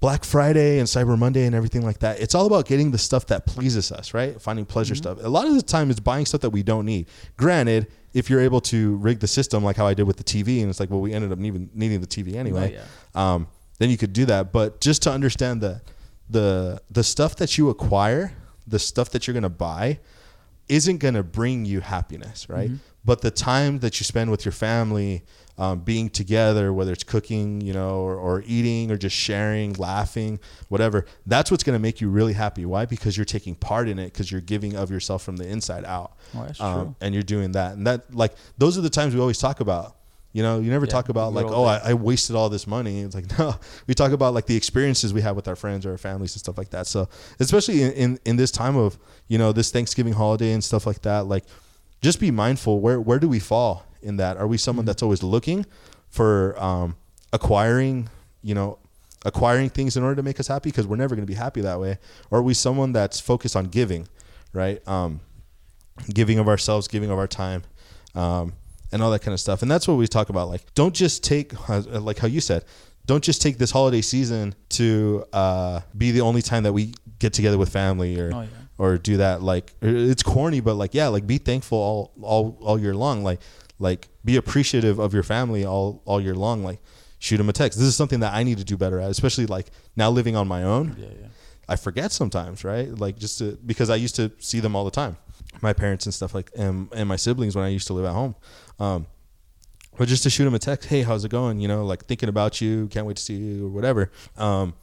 black 0.00 0.24
friday 0.24 0.78
and 0.78 0.88
cyber 0.88 1.18
monday 1.18 1.44
and 1.44 1.54
everything 1.54 1.82
like 1.82 1.98
that 1.98 2.18
it's 2.20 2.34
all 2.34 2.46
about 2.46 2.66
getting 2.66 2.90
the 2.90 2.98
stuff 2.98 3.26
that 3.26 3.46
pleases 3.46 3.92
us 3.92 4.14
right 4.14 4.40
finding 4.40 4.64
pleasure 4.64 4.94
Mm-hmm. 4.94 5.02
stuff 5.02 5.24
a 5.24 5.28
lot 5.28 5.46
of 5.46 5.54
the 5.54 5.62
time 5.62 5.90
it's 5.90 6.00
buying 6.00 6.24
stuff 6.26 6.40
that 6.40 6.50
we 6.50 6.62
don't 6.62 6.86
need 6.86 7.06
granted 7.36 7.86
if 8.14 8.28
you're 8.30 8.40
able 8.40 8.60
to 8.62 8.96
rig 8.96 9.20
the 9.20 9.28
system 9.28 9.62
like 9.62 9.76
how 9.76 9.86
i 9.86 9.94
did 9.94 10.04
with 10.04 10.16
the 10.16 10.24
tv 10.24 10.60
and 10.60 10.70
it's 10.70 10.80
like 10.80 10.90
well 10.90 11.00
we 11.00 11.12
ended 11.12 11.30
up 11.30 11.38
needing, 11.38 11.68
needing 11.74 12.00
the 12.00 12.06
tv 12.06 12.34
anyway 12.34 12.72
yeah. 12.72 12.84
um, 13.14 13.46
then 13.78 13.88
you 13.88 13.96
could 13.96 14.12
do 14.12 14.26
that. 14.26 14.52
But 14.52 14.80
just 14.82 15.02
to 15.04 15.10
understand 15.10 15.62
the 15.62 15.80
the 16.28 16.80
the 16.90 17.02
stuff 17.02 17.36
that 17.36 17.56
you 17.56 17.70
acquire, 17.70 18.32
the 18.66 18.78
stuff 18.78 19.08
that 19.12 19.26
you're 19.26 19.34
gonna 19.34 19.48
buy, 19.48 19.98
isn't 20.70 20.98
gonna 20.98 21.22
bring 21.22 21.64
you 21.66 21.80
happiness, 21.80 22.48
right? 22.48 22.70
But 23.04 23.22
the 23.22 23.30
time 23.30 23.78
that 23.80 23.98
you 23.98 24.04
spend 24.04 24.30
with 24.30 24.44
your 24.44 24.52
family, 24.52 25.24
um, 25.58 25.80
being 25.80 26.08
together, 26.10 26.72
whether 26.72 26.92
it's 26.92 27.02
cooking, 27.04 27.60
you 27.60 27.72
know, 27.72 27.96
or, 28.00 28.14
or 28.16 28.42
eating, 28.46 28.90
or 28.90 28.96
just 28.96 29.16
sharing, 29.16 29.72
laughing, 29.74 30.38
whatever, 30.68 31.04
that's 31.26 31.50
what's 31.50 31.64
gonna 31.64 31.78
make 31.78 32.00
you 32.00 32.08
really 32.08 32.34
happy. 32.34 32.64
Why? 32.64 32.86
Because 32.86 33.16
you're 33.16 33.24
taking 33.26 33.54
part 33.54 33.88
in 33.88 33.98
it, 33.98 34.06
because 34.12 34.30
you're 34.30 34.40
giving 34.40 34.76
of 34.76 34.90
yourself 34.90 35.22
from 35.22 35.36
the 35.36 35.46
inside 35.48 35.84
out, 35.84 36.12
Oh, 36.34 36.44
that's 36.46 36.60
um, 36.60 36.74
true. 36.74 36.96
and 37.00 37.14
you're 37.14 37.22
doing 37.22 37.52
that. 37.52 37.72
And 37.72 37.86
that, 37.86 38.14
like, 38.14 38.32
those 38.58 38.78
are 38.78 38.82
the 38.82 38.90
times 38.90 39.14
we 39.14 39.20
always 39.20 39.38
talk 39.38 39.60
about. 39.60 39.96
You 40.32 40.42
know, 40.42 40.60
you 40.60 40.70
never 40.70 40.86
Yeah, 40.86 40.92
talk 40.92 41.08
about 41.08 41.32
like, 41.32 41.50
oh, 41.50 41.64
I, 41.64 41.90
I 41.90 41.94
wasted 41.94 42.36
all 42.36 42.48
this 42.48 42.66
money. 42.66 43.00
It's 43.00 43.14
like 43.14 43.38
no, 43.38 43.54
we 43.86 43.94
talk 43.94 44.12
about 44.12 44.32
like 44.34 44.46
the 44.46 44.56
experiences 44.56 45.12
we 45.12 45.22
have 45.22 45.34
with 45.36 45.48
our 45.48 45.56
friends 45.56 45.84
or 45.84 45.90
our 45.92 45.98
families 45.98 46.34
and 46.34 46.40
stuff 46.40 46.56
like 46.56 46.70
that. 46.70 46.86
So 46.86 47.08
especially 47.40 47.82
in, 47.82 47.92
in, 47.92 48.18
in 48.24 48.36
this 48.36 48.50
time 48.50 48.76
of 48.76 48.98
you 49.28 49.38
know 49.38 49.52
this 49.52 49.70
Thanksgiving 49.70 50.12
holiday 50.12 50.52
and 50.52 50.62
stuff 50.62 50.86
like 50.86 51.02
that, 51.02 51.26
like 51.26 51.44
just 52.00 52.20
be 52.20 52.30
mindful 52.30 52.80
where 52.80 53.00
where 53.00 53.18
do 53.18 53.28
we 53.28 53.40
fall 53.40 53.86
in 54.02 54.16
that? 54.18 54.36
Are 54.36 54.46
we 54.46 54.56
someone 54.56 54.84
that's 54.84 55.02
always 55.02 55.22
looking 55.22 55.66
for 56.08 56.60
um, 56.62 56.96
acquiring 57.32 58.08
you 58.42 58.54
know 58.54 58.78
acquiring 59.26 59.68
things 59.68 59.96
in 59.96 60.02
order 60.02 60.16
to 60.16 60.22
make 60.22 60.40
us 60.40 60.46
happy 60.46 60.70
because 60.70 60.86
we're 60.86 60.96
never 60.96 61.14
going 61.14 61.26
to 61.26 61.30
be 61.30 61.34
happy 61.34 61.60
that 61.60 61.80
way, 61.80 61.98
or 62.30 62.38
are 62.38 62.42
we 62.42 62.54
someone 62.54 62.92
that's 62.92 63.20
focused 63.20 63.56
on 63.56 63.66
giving, 63.66 64.08
right? 64.52 64.86
Um, 64.88 65.20
giving 66.14 66.38
of 66.38 66.48
ourselves, 66.48 66.88
giving 66.88 67.10
of 67.10 67.18
our 67.18 67.26
time, 67.26 67.64
um, 68.14 68.54
and 68.92 69.02
all 69.02 69.10
that 69.10 69.22
kind 69.22 69.32
of 69.32 69.40
stuff. 69.40 69.62
And 69.62 69.70
that's 69.70 69.86
what 69.88 69.94
we 69.94 70.06
talk 70.06 70.28
about. 70.28 70.48
Like, 70.48 70.62
don't 70.74 70.94
just 70.94 71.22
take, 71.24 71.52
uh, 71.70 71.80
like 72.00 72.18
how 72.18 72.26
you 72.28 72.40
said, 72.40 72.64
don't 73.06 73.24
just 73.24 73.40
take 73.42 73.58
this 73.58 73.70
holiday 73.70 74.00
season 74.02 74.54
to 74.70 75.24
uh, 75.32 75.80
be 75.96 76.10
the 76.10 76.20
only 76.20 76.42
time 76.42 76.62
that 76.64 76.72
we 76.72 76.92
get 77.18 77.32
together 77.32 77.58
with 77.58 77.68
family 77.70 78.18
or 78.20 78.30
Oh, 78.34 78.40
yeah. 78.42 78.48
or 78.78 78.98
do 78.98 79.16
that. 79.18 79.42
Like, 79.42 79.72
it's 79.82 80.22
corny, 80.22 80.60
but 80.60 80.74
like, 80.74 80.94
yeah, 80.94 81.08
like 81.08 81.26
be 81.26 81.38
thankful 81.38 81.78
all 81.78 82.12
all 82.22 82.58
all 82.62 82.78
year 82.78 82.94
long. 82.94 83.22
Like, 83.24 83.40
like 83.78 84.08
be 84.24 84.36
appreciative 84.36 84.98
of 84.98 85.14
your 85.14 85.22
family 85.22 85.64
all 85.64 86.02
all 86.04 86.20
year 86.20 86.34
long. 86.34 86.62
Like, 86.62 86.80
shoot 87.18 87.38
them 87.38 87.48
a 87.48 87.52
text. 87.52 87.78
This 87.78 87.88
is 87.88 87.96
something 87.96 88.20
that 88.20 88.32
I 88.34 88.42
need 88.42 88.58
to 88.58 88.64
do 88.64 88.76
better 88.76 89.00
at, 89.00 89.10
especially 89.10 89.46
like 89.46 89.66
now 89.96 90.10
living 90.10 90.36
on 90.36 90.46
my 90.48 90.62
own. 90.62 90.96
Yeah, 90.98 91.06
yeah. 91.20 91.26
I 91.68 91.76
forget 91.76 92.12
sometimes, 92.12 92.64
right? 92.64 92.88
Like 92.96 93.18
just 93.18 93.38
to 93.38 93.58
because 93.64 93.90
I 93.90 93.96
used 93.96 94.16
to 94.16 94.30
see 94.38 94.60
them 94.60 94.74
all 94.76 94.84
the 94.84 94.90
time, 94.90 95.16
my 95.62 95.72
parents 95.72 96.04
and 96.06 96.12
stuff 96.14 96.34
like 96.34 96.50
and 96.56 96.88
and 96.94 97.08
my 97.08 97.16
siblings 97.16 97.56
when 97.56 97.64
I 97.64 97.68
used 97.68 97.86
to 97.88 97.92
live 97.94 98.04
at 98.04 98.12
home. 98.12 98.34
Um, 98.80 99.06
but 99.98 100.08
just 100.08 100.22
to 100.22 100.30
shoot 100.30 100.46
him 100.46 100.54
a 100.54 100.58
text, 100.58 100.88
hey, 100.88 101.02
how's 101.02 101.24
it 101.24 101.30
going? 101.30 101.60
You 101.60 101.68
know, 101.68 101.84
like 101.84 102.06
thinking 102.06 102.28
about 102.28 102.60
you, 102.60 102.88
can't 102.88 103.06
wait 103.06 103.16
to 103.16 103.22
see 103.22 103.34
you 103.34 103.66
or 103.66 103.68
whatever. 103.68 104.10
Um, 104.38 104.74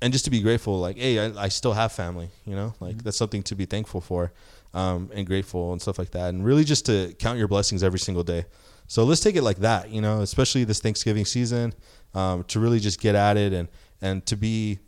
and 0.00 0.12
just 0.12 0.26
to 0.26 0.30
be 0.30 0.40
grateful, 0.40 0.78
like, 0.78 0.96
hey, 0.96 1.18
I, 1.18 1.44
I 1.44 1.48
still 1.48 1.72
have 1.72 1.90
family. 1.90 2.28
You 2.44 2.54
know, 2.54 2.74
like 2.78 3.02
that's 3.02 3.16
something 3.16 3.42
to 3.44 3.54
be 3.54 3.64
thankful 3.64 4.00
for, 4.00 4.32
um, 4.74 5.10
and 5.14 5.26
grateful 5.26 5.72
and 5.72 5.80
stuff 5.80 5.98
like 5.98 6.10
that. 6.10 6.28
And 6.28 6.44
really 6.44 6.64
just 6.64 6.86
to 6.86 7.14
count 7.18 7.38
your 7.38 7.48
blessings 7.48 7.82
every 7.82 7.98
single 7.98 8.22
day. 8.22 8.44
So 8.86 9.04
let's 9.04 9.20
take 9.20 9.36
it 9.36 9.42
like 9.42 9.58
that, 9.58 9.90
you 9.90 10.00
know, 10.00 10.20
especially 10.20 10.64
this 10.64 10.80
Thanksgiving 10.80 11.24
season, 11.24 11.74
um, 12.14 12.44
to 12.44 12.60
really 12.60 12.80
just 12.80 13.00
get 13.00 13.14
at 13.14 13.36
it 13.36 13.52
and 13.52 13.68
and 14.00 14.24
to 14.26 14.36
be 14.36 14.78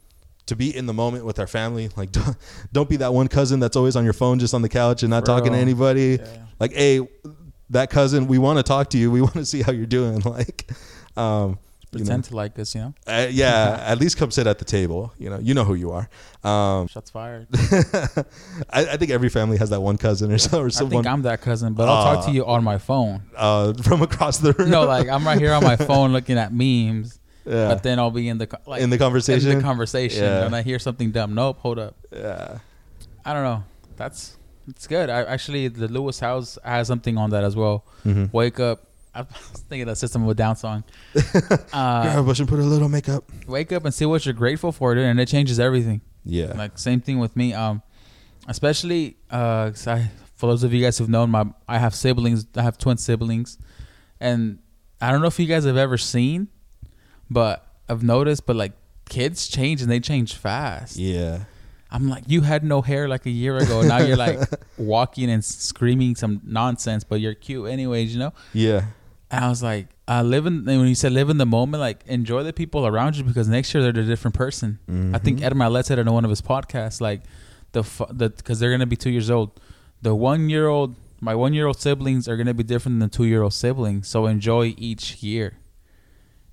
to 0.47 0.57
be 0.57 0.77
in 0.77 0.87
the 0.87 0.93
moment 0.93 1.25
with 1.25 1.39
our 1.39 1.47
family. 1.47 1.89
Like, 1.97 2.13
don't, 2.13 2.37
don't 2.73 2.89
be 2.89 2.97
that 2.97 3.13
one 3.13 3.29
cousin 3.29 3.61
that's 3.61 3.77
always 3.77 3.95
on 3.95 4.05
your 4.05 4.13
phone, 4.13 4.39
just 4.39 4.55
on 4.55 4.63
the 4.63 4.69
couch 4.69 5.03
and 5.03 5.11
not 5.11 5.23
For 5.23 5.27
talking 5.27 5.53
to 5.53 5.59
anybody. 5.59 6.19
Yeah. 6.21 6.27
Like, 6.59 6.73
hey, 6.73 7.01
that 7.71 7.91
cousin, 7.91 8.27
we 8.27 8.39
want 8.39 8.59
to 8.59 8.63
talk 8.63 8.91
to 8.91 8.99
you. 8.99 9.11
We 9.11 9.21
want 9.29 9.35
to 9.35 9.45
see 9.47 9.63
how 9.63 9.73
you're 9.73 9.87
doing. 9.87 10.21
Like, 10.25 10.71
um, 11.17 11.59
you 11.93 11.99
know, 11.99 12.05
Pretend 12.05 12.25
to 12.25 12.37
like 12.37 12.57
us, 12.57 12.73
you 12.77 12.83
know. 12.83 12.95
uh, 13.09 13.27
yeah, 13.31 13.83
at 13.85 13.99
least 13.99 14.17
come 14.17 14.31
sit 14.31 14.47
at 14.47 14.59
the 14.61 14.65
table. 14.65 15.13
You 15.19 15.29
know, 15.31 15.39
you 15.41 15.55
know 15.55 15.65
who 15.65 15.75
you 15.75 15.91
are. 15.91 16.09
Um, 16.45 16.87
Shots 16.87 17.11
fired. 17.11 17.49
I, 18.71 18.87
I 18.93 18.97
think 18.97 19.11
every 19.11 19.29
family 19.29 19.57
has 19.59 19.71
that 19.71 19.81
one 19.81 19.99
cousin 19.99 20.31
or 20.31 20.39
so, 20.39 20.61
or 20.63 20.67
I 20.67 20.71
think 20.71 21.05
I'm 21.07 21.23
that 21.23 21.41
cousin, 21.41 21.75
but 21.75 21.89
I'll 21.89 22.15
talk 22.15 22.25
to 22.27 22.31
Uh, 22.31 22.35
you 22.35 22.47
on 22.47 22.63
my 22.63 22.79
phone. 22.79 23.23
uh, 23.37 23.73
from 23.75 24.03
across 24.03 24.39
the 24.39 24.53
room. 24.53 24.71
No, 24.71 24.85
like 24.85 25.09
I'm 25.09 25.25
right 25.27 25.39
here 25.39 25.53
on 25.53 25.65
my 25.65 25.75
phone 25.77 26.13
looking 26.13 26.39
at 26.39 26.53
memes, 26.53 27.19
yeah, 27.45 27.67
but 27.69 27.83
then 27.83 27.99
I'll 27.99 28.13
be 28.13 28.29
in 28.29 28.39
the 28.39 28.47
like 28.67 28.83
in 28.83 28.91
the 28.91 28.99
conversation. 28.99 29.51
in 29.51 29.59
the 29.59 29.65
conversation, 29.65 30.23
Yeah. 30.23 30.45
and 30.47 30.55
I 30.55 30.63
hear 30.63 30.79
something 30.79 31.11
dumb. 31.11 31.35
Nope, 31.35 31.59
hold 31.59 31.81
up. 31.81 31.97
yeah, 32.13 32.59
I 33.25 33.33
don't 33.35 33.43
know. 33.43 33.65
That's 33.97 34.37
it's 34.71 34.87
good. 34.87 35.11
I 35.11 35.23
actually 35.25 35.69
the 35.69 35.89
Lewis 35.89 36.21
Howes 36.21 36.59
has 36.65 36.87
something 36.89 37.19
on 37.19 37.31
that 37.31 37.45
as 37.45 37.55
well. 37.57 37.85
Mhm. 38.07 38.33
Wake 38.33 38.59
up. 38.61 38.81
I 39.15 39.23
was 39.23 39.65
thinking 39.69 39.87
the 39.87 39.97
System 39.97 40.23
of 40.23 40.29
a 40.31 40.35
Down 40.35 40.55
song. 40.57 40.85
Grab 41.13 41.61
Uh, 41.73 42.15
a 42.19 42.23
bush 42.23 42.39
and 42.41 42.49
put 42.49 42.61
a 42.61 42.63
little 42.63 42.89
makeup. 42.89 43.25
wake 43.49 43.73
up 43.73 43.85
and 43.85 43.93
see 43.93 44.07
what 44.07 44.25
you're 44.25 44.35
grateful 44.35 44.71
for, 44.73 44.95
dude, 44.95 45.05
and 45.05 45.19
it 45.21 45.27
changes 45.29 45.59
everything. 45.59 46.01
Yeah, 46.25 46.53
Like 46.57 46.79
same 46.79 47.01
thing 47.01 47.19
with 47.19 47.35
me. 47.37 47.53
Um, 47.53 47.83
especially 48.49 49.17
uh, 49.31 49.71
'cause 49.71 49.87
I, 49.87 50.11
for 50.37 50.47
those 50.49 50.63
of 50.63 50.73
you 50.73 50.83
guys 50.83 50.99
who've 50.99 51.09
known 51.09 51.31
my, 51.31 51.45
I 51.69 51.79
have 51.79 51.95
siblings. 51.95 52.47
I 52.57 52.63
have 52.63 52.79
twin 52.79 52.97
siblings, 52.99 53.59
and 54.21 54.59
I 55.01 55.11
don't 55.11 55.21
know 55.21 55.27
if 55.29 55.39
you 55.39 55.47
guys 55.47 55.65
have 55.65 55.77
ever 55.77 55.99
seen, 55.99 56.49
but 57.29 57.67
I've 57.89 58.03
noticed. 58.03 58.47
But 58.47 58.57
like 58.57 58.73
kids 59.09 59.49
change 59.49 59.83
and 59.83 59.91
they 59.91 59.99
change 60.01 60.35
fast. 60.35 60.97
yeah, 60.97 61.45
I'm 61.93 62.09
like, 62.09 62.25
you 62.29 62.43
had 62.43 62.63
no 62.65 62.83
hair 62.83 63.09
like 63.09 63.27
a 63.27 63.31
year 63.31 63.57
ago. 63.57 63.83
Now 63.83 63.99
you're 63.99 64.17
like 64.17 64.39
walking 64.79 65.29
and 65.31 65.45
screaming 65.45 66.15
some 66.15 66.41
nonsense, 66.45 67.03
but 67.05 67.21
you're 67.21 67.35
cute 67.35 67.69
anyways, 67.69 68.13
you 68.13 68.19
know. 68.21 68.33
yeah, 68.53 68.85
And 69.31 69.45
I 69.45 69.49
was 69.49 69.63
like, 69.63 69.89
uh, 70.09 70.23
live 70.23 70.47
in 70.47 70.65
when 70.65 70.87
you 70.87 70.95
said 70.95 71.13
live 71.13 71.31
in 71.31 71.39
the 71.39 71.47
moment, 71.47 71.81
like 71.81 72.03
enjoy 72.07 72.43
the 72.43 72.53
people 72.53 72.87
around 72.87 73.17
you 73.17 73.25
because 73.25 73.49
next 73.49 73.73
year 73.75 73.83
they're 73.83 74.03
a 74.03 74.07
different 74.07 74.35
person. 74.35 74.79
I 75.15 75.19
think 75.19 75.39
Mhm. 75.41 75.45
Ed 75.45 75.53
Mylett 75.55 75.85
said 75.85 75.99
it 75.99 76.07
in 76.07 76.13
one 76.13 76.25
of 76.25 76.31
his 76.31 76.43
podcasts, 76.43 77.01
like 77.01 77.23
the 77.73 77.83
the 78.11 78.31
because 78.31 78.59
they're 78.61 78.71
gonna 78.73 78.87
be 78.87 78.97
two 78.97 79.11
years 79.11 79.31
old. 79.31 79.51
The 80.03 80.15
one 80.15 80.49
year 80.49 80.67
old, 80.67 80.95
my 81.21 81.35
one 81.35 81.55
year 81.55 81.67
old 81.67 81.79
siblings 81.81 82.27
are 82.29 82.37
gonna 82.37 82.55
be 82.55 82.65
different 82.65 82.99
than 82.99 83.09
the 83.09 83.17
two 83.17 83.25
year 83.25 83.43
old 83.43 83.53
siblings. 83.55 84.09
So 84.09 84.27
enjoy 84.27 84.75
each 84.77 85.23
year. 85.23 85.55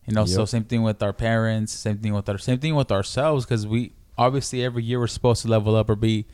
You 0.07 0.13
know, 0.13 0.25
so 0.25 0.45
same 0.45 0.63
thing 0.63 0.83
with 0.83 1.01
our 1.03 1.13
parents, 1.13 1.73
same 1.73 1.97
thing 1.97 2.13
with 2.13 2.29
our 2.29 2.37
same 2.37 2.59
thing 2.59 2.75
with 2.75 2.91
ourselves 2.91 3.45
because 3.45 3.65
we 3.67 3.93
obviously 4.17 4.63
every 4.63 4.83
year 4.83 4.99
we're 4.99 5.07
supposed 5.07 5.41
to 5.43 5.47
level 5.47 5.75
up 5.75 5.89
or 5.89 5.95
be 5.95 6.25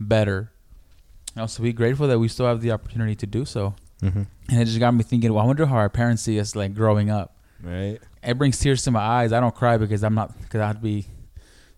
better. 0.00 0.50
You 1.34 1.42
know, 1.42 1.46
so 1.46 1.62
be 1.62 1.72
grateful 1.72 2.06
that 2.08 2.18
we 2.18 2.28
still 2.28 2.46
have 2.46 2.60
the 2.60 2.72
opportunity 2.72 3.14
to 3.16 3.26
do 3.26 3.44
so. 3.44 3.74
Mhm. 4.02 4.26
And 4.50 4.60
it 4.60 4.64
just 4.66 4.78
got 4.80 4.92
me 4.92 5.02
thinking, 5.02 5.32
well, 5.32 5.44
I 5.44 5.46
wonder 5.46 5.64
how 5.66 5.76
our 5.76 5.88
parents 5.88 6.22
see 6.22 6.38
us 6.40 6.54
like 6.56 6.74
growing 6.74 7.10
up. 7.10 7.36
right. 7.62 7.98
It 8.24 8.38
brings 8.38 8.58
tears 8.58 8.82
to 8.84 8.90
my 8.92 9.00
eyes. 9.00 9.32
I 9.32 9.40
don't 9.40 9.54
cry 9.54 9.76
because 9.78 10.04
I'm 10.04 10.14
not 10.14 10.38
because 10.42 10.60
I'd 10.60 10.80
be 10.82 11.06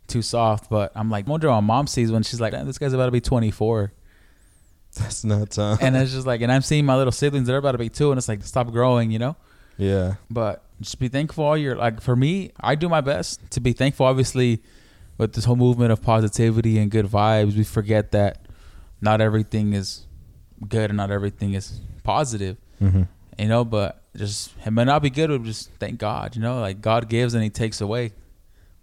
too 0.08 0.20
soft. 0.22 0.68
But 0.68 0.92
I'm 0.94 1.08
like, 1.10 1.26
I 1.26 1.30
wonder 1.30 1.48
how 1.50 1.60
mom 1.60 1.86
sees 1.86 2.10
when 2.12 2.22
she's 2.22 2.40
like, 2.40 2.52
this 2.52 2.76
guy's 2.78 2.92
about 2.92 3.06
to 3.06 3.10
be 3.12 3.20
24, 3.22 3.92
That's 4.98 5.24
nuts, 5.24 5.56
huh? 5.56 5.76
and 5.80 5.96
it's 5.96 6.12
just 6.12 6.26
like, 6.26 6.40
and 6.40 6.52
I'm 6.52 6.62
seeing 6.62 6.84
my 6.86 6.96
little 6.96 7.12
siblings 7.12 7.46
they're 7.48 7.56
about 7.56 7.72
to 7.72 7.78
be 7.78 7.88
two, 7.88 8.12
and 8.12 8.18
it's 8.18 8.28
like, 8.28 8.42
stop 8.44 8.70
growing, 8.70 9.10
you 9.10 9.18
know. 9.18 9.36
yeah, 9.76 10.14
But 10.30 10.62
just 10.80 10.98
be 10.98 11.08
thankful 11.08 11.44
all 11.44 11.56
year. 11.56 11.74
Like 11.76 12.00
for 12.00 12.14
me, 12.14 12.52
I 12.60 12.74
do 12.76 12.88
my 12.88 13.00
best 13.00 13.40
to 13.52 13.60
be 13.60 13.72
thankful. 13.72 14.06
Obviously, 14.06 14.62
with 15.18 15.32
this 15.34 15.44
whole 15.44 15.56
movement 15.56 15.92
of 15.92 16.02
positivity 16.02 16.78
and 16.78 16.90
good 16.90 17.06
vibes, 17.06 17.56
we 17.56 17.64
forget 17.64 18.12
that 18.12 18.38
not 19.00 19.20
everything 19.20 19.72
is 19.72 20.06
good 20.68 20.90
and 20.90 20.96
not 20.96 21.10
everything 21.10 21.54
is 21.54 21.80
positive. 22.02 22.56
Mm-hmm. 22.82 23.02
You 23.38 23.48
know, 23.48 23.64
but 23.64 24.02
just 24.16 24.52
it 24.64 24.70
may 24.70 24.84
not 24.84 25.02
be 25.02 25.10
good. 25.10 25.28
But 25.30 25.42
just 25.44 25.70
thank 25.78 25.98
God. 25.98 26.36
You 26.36 26.42
know, 26.42 26.60
like 26.60 26.80
God 26.80 27.08
gives 27.08 27.34
and 27.34 27.42
He 27.42 27.50
takes 27.50 27.80
away. 27.80 28.12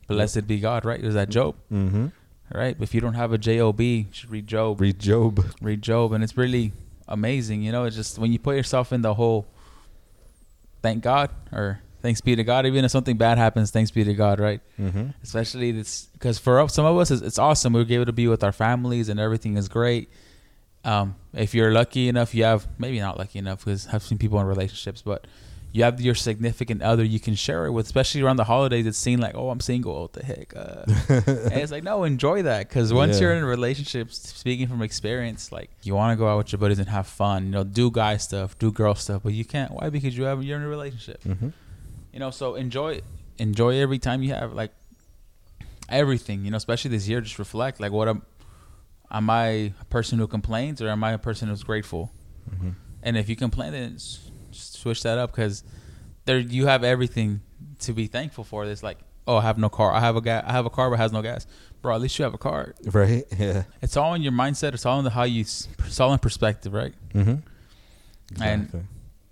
Blessed 0.08 0.46
be 0.46 0.60
God, 0.60 0.84
right? 0.84 1.00
Is 1.00 1.14
that 1.14 1.30
Job, 1.30 1.56
Mm-hmm. 1.72 2.08
right? 2.54 2.76
If 2.82 2.94
you 2.94 3.00
don't 3.00 3.14
have 3.14 3.32
a 3.32 3.38
Job, 3.38 3.80
you 3.80 4.06
should 4.12 4.30
read 4.30 4.46
Job. 4.46 4.82
Read 4.82 5.00
Job. 5.00 5.46
read 5.62 5.82
Job, 5.82 6.12
and 6.12 6.22
it's 6.22 6.36
really 6.36 6.74
amazing. 7.08 7.62
You 7.62 7.72
know, 7.72 7.86
it's 7.86 7.96
just 7.96 8.20
when 8.20 8.34
you 8.34 8.40
put 8.40 8.58
yourself 8.58 8.92
in 8.92 9.02
the 9.04 9.14
whole 9.14 9.46
thank 10.82 11.02
God 11.04 11.30
or 11.54 11.80
thanks 12.02 12.22
be 12.22 12.36
to 12.36 12.44
God, 12.44 12.66
even 12.66 12.84
if 12.86 12.92
something 12.92 13.18
bad 13.18 13.38
happens, 13.38 13.72
thanks 13.72 13.92
be 13.92 14.04
to 14.04 14.14
God, 14.14 14.40
right? 14.40 14.62
Mm-hmm. 14.80 15.08
Especially 15.24 15.72
this 15.72 16.08
because 16.14 16.38
for 16.40 16.68
some 16.70 16.86
of 16.86 16.98
us, 16.98 17.12
it's, 17.12 17.22
it's 17.22 17.40
awesome. 17.40 17.74
We're 17.74 17.86
able 17.90 18.06
to 18.06 18.12
be 18.14 18.28
with 18.28 18.44
our 18.44 18.52
families, 18.52 19.10
and 19.10 19.20
everything 19.20 19.58
is 19.58 19.68
great. 19.70 20.10
Um, 20.84 21.16
if 21.34 21.54
you're 21.54 21.72
lucky 21.72 22.08
enough, 22.10 22.34
you 22.34 22.44
have 22.44 22.68
maybe 22.80 23.00
not 23.00 23.18
lucky 23.18 23.40
enough 23.40 23.60
because 23.64 23.88
I've 23.94 24.02
seen 24.04 24.18
people 24.18 24.40
in 24.40 24.48
relationships, 24.48 25.02
but 25.04 25.28
you 25.74 25.84
have 25.84 26.02
your 26.02 26.16
significant 26.16 26.82
other 26.82 27.02
you 27.04 27.20
can 27.20 27.34
share 27.36 27.66
it 27.66 27.72
with, 27.72 27.86
especially 27.86 28.22
around 28.24 28.38
the 28.38 28.44
holidays. 28.44 28.86
It's 28.86 28.98
seen 28.98 29.20
like, 29.22 29.36
oh, 29.36 29.52
I'm 29.52 29.60
single. 29.62 30.02
What 30.02 30.14
the 30.14 30.26
heck? 30.26 30.54
Uh, 30.56 30.84
and 31.52 31.54
it's 31.62 31.72
like, 31.72 31.84
no, 31.84 32.04
enjoy 32.04 32.42
that 32.42 32.68
because 32.68 32.92
once 32.94 33.16
Yeah. 33.16 33.22
you're 33.28 33.34
in 33.36 33.44
a 33.44 33.46
relationship, 33.46 34.12
speaking 34.12 34.68
from 34.68 34.82
experience, 34.82 35.52
like 35.52 35.70
you 35.84 35.94
want 35.96 36.12
to 36.12 36.18
go 36.18 36.28
out 36.28 36.40
with 36.40 36.52
your 36.52 36.60
buddies 36.60 36.80
and 36.80 36.90
have 36.90 37.08
fun, 37.08 37.46
you 37.46 37.52
know, 37.52 37.64
do 37.64 37.90
guy 37.92 38.18
stuff, 38.18 38.58
do 38.60 38.70
girl 38.72 38.96
stuff, 38.96 39.22
but 39.24 39.32
you 39.34 39.46
can't. 39.46 39.72
Why? 39.72 39.90
Because 39.90 40.18
you 40.18 40.24
have 40.26 40.44
you're 40.44 40.58
in 40.58 40.64
a 40.64 40.68
relationship, 40.68 41.24
Mm-hmm. 41.24 41.50
You 42.14 42.20
know. 42.20 42.32
So 42.32 42.56
enjoy, 42.56 43.02
enjoy 43.38 43.78
every 43.80 44.00
time 44.00 44.24
you 44.24 44.34
have 44.34 44.54
like 44.54 44.72
everything, 45.90 46.46
you 46.46 46.52
know. 46.52 46.58
Especially 46.58 46.92
this 46.92 47.08
year, 47.08 47.22
just 47.22 47.40
reflect. 47.40 47.80
Like, 47.80 47.92
what 47.92 48.08
am 48.08 48.24
am 49.12 49.30
I 49.30 49.74
a 49.82 49.86
person 49.90 50.20
who 50.20 50.28
complains 50.28 50.82
or 50.82 50.90
am 50.90 51.04
I 51.04 51.12
a 51.14 51.18
person 51.18 51.50
who's 51.50 51.64
grateful? 51.64 52.12
Mm-hmm. 52.50 52.70
And 53.04 53.18
if 53.18 53.30
you 53.30 53.36
complain, 53.36 53.72
then 53.74 53.94
s- 53.96 54.30
switch 54.52 55.04
that 55.04 55.18
up 55.18 55.32
because 55.32 55.64
there 56.26 56.38
you 56.40 56.68
have 56.68 56.84
everything 56.84 57.42
to 57.80 57.94
be 57.94 58.08
thankful 58.08 58.44
for. 58.44 58.66
It's 58.66 58.84
like, 58.84 59.00
oh, 59.28 59.38
I 59.38 59.42
have 59.42 59.58
no 59.58 59.70
car. 59.70 59.92
I 59.92 60.00
have 60.00 60.16
a 60.16 60.22
guy. 60.22 60.44
I 60.46 60.52
have 60.52 60.66
a 60.66 60.70
car 60.70 60.90
but 60.90 60.98
has 61.00 61.12
no 61.12 61.22
gas. 61.22 61.48
Bro, 61.82 61.96
at 61.96 62.02
least 62.02 62.18
you 62.20 62.24
have 62.24 62.34
a 62.36 62.38
car. 62.38 62.76
Right. 62.86 63.24
Yeah. 63.40 63.64
It's 63.82 63.98
all 63.98 64.14
in 64.14 64.22
your 64.22 64.32
mindset. 64.34 64.74
It's 64.76 64.86
all 64.86 65.00
in 65.00 65.04
the 65.04 65.10
how 65.12 65.24
you. 65.24 65.42
It's 65.42 66.00
all 66.00 66.14
in 66.14 66.20
perspective, 66.20 66.74
right? 66.74 66.94
Mm-hmm. 67.14 68.42
And- 68.42 68.88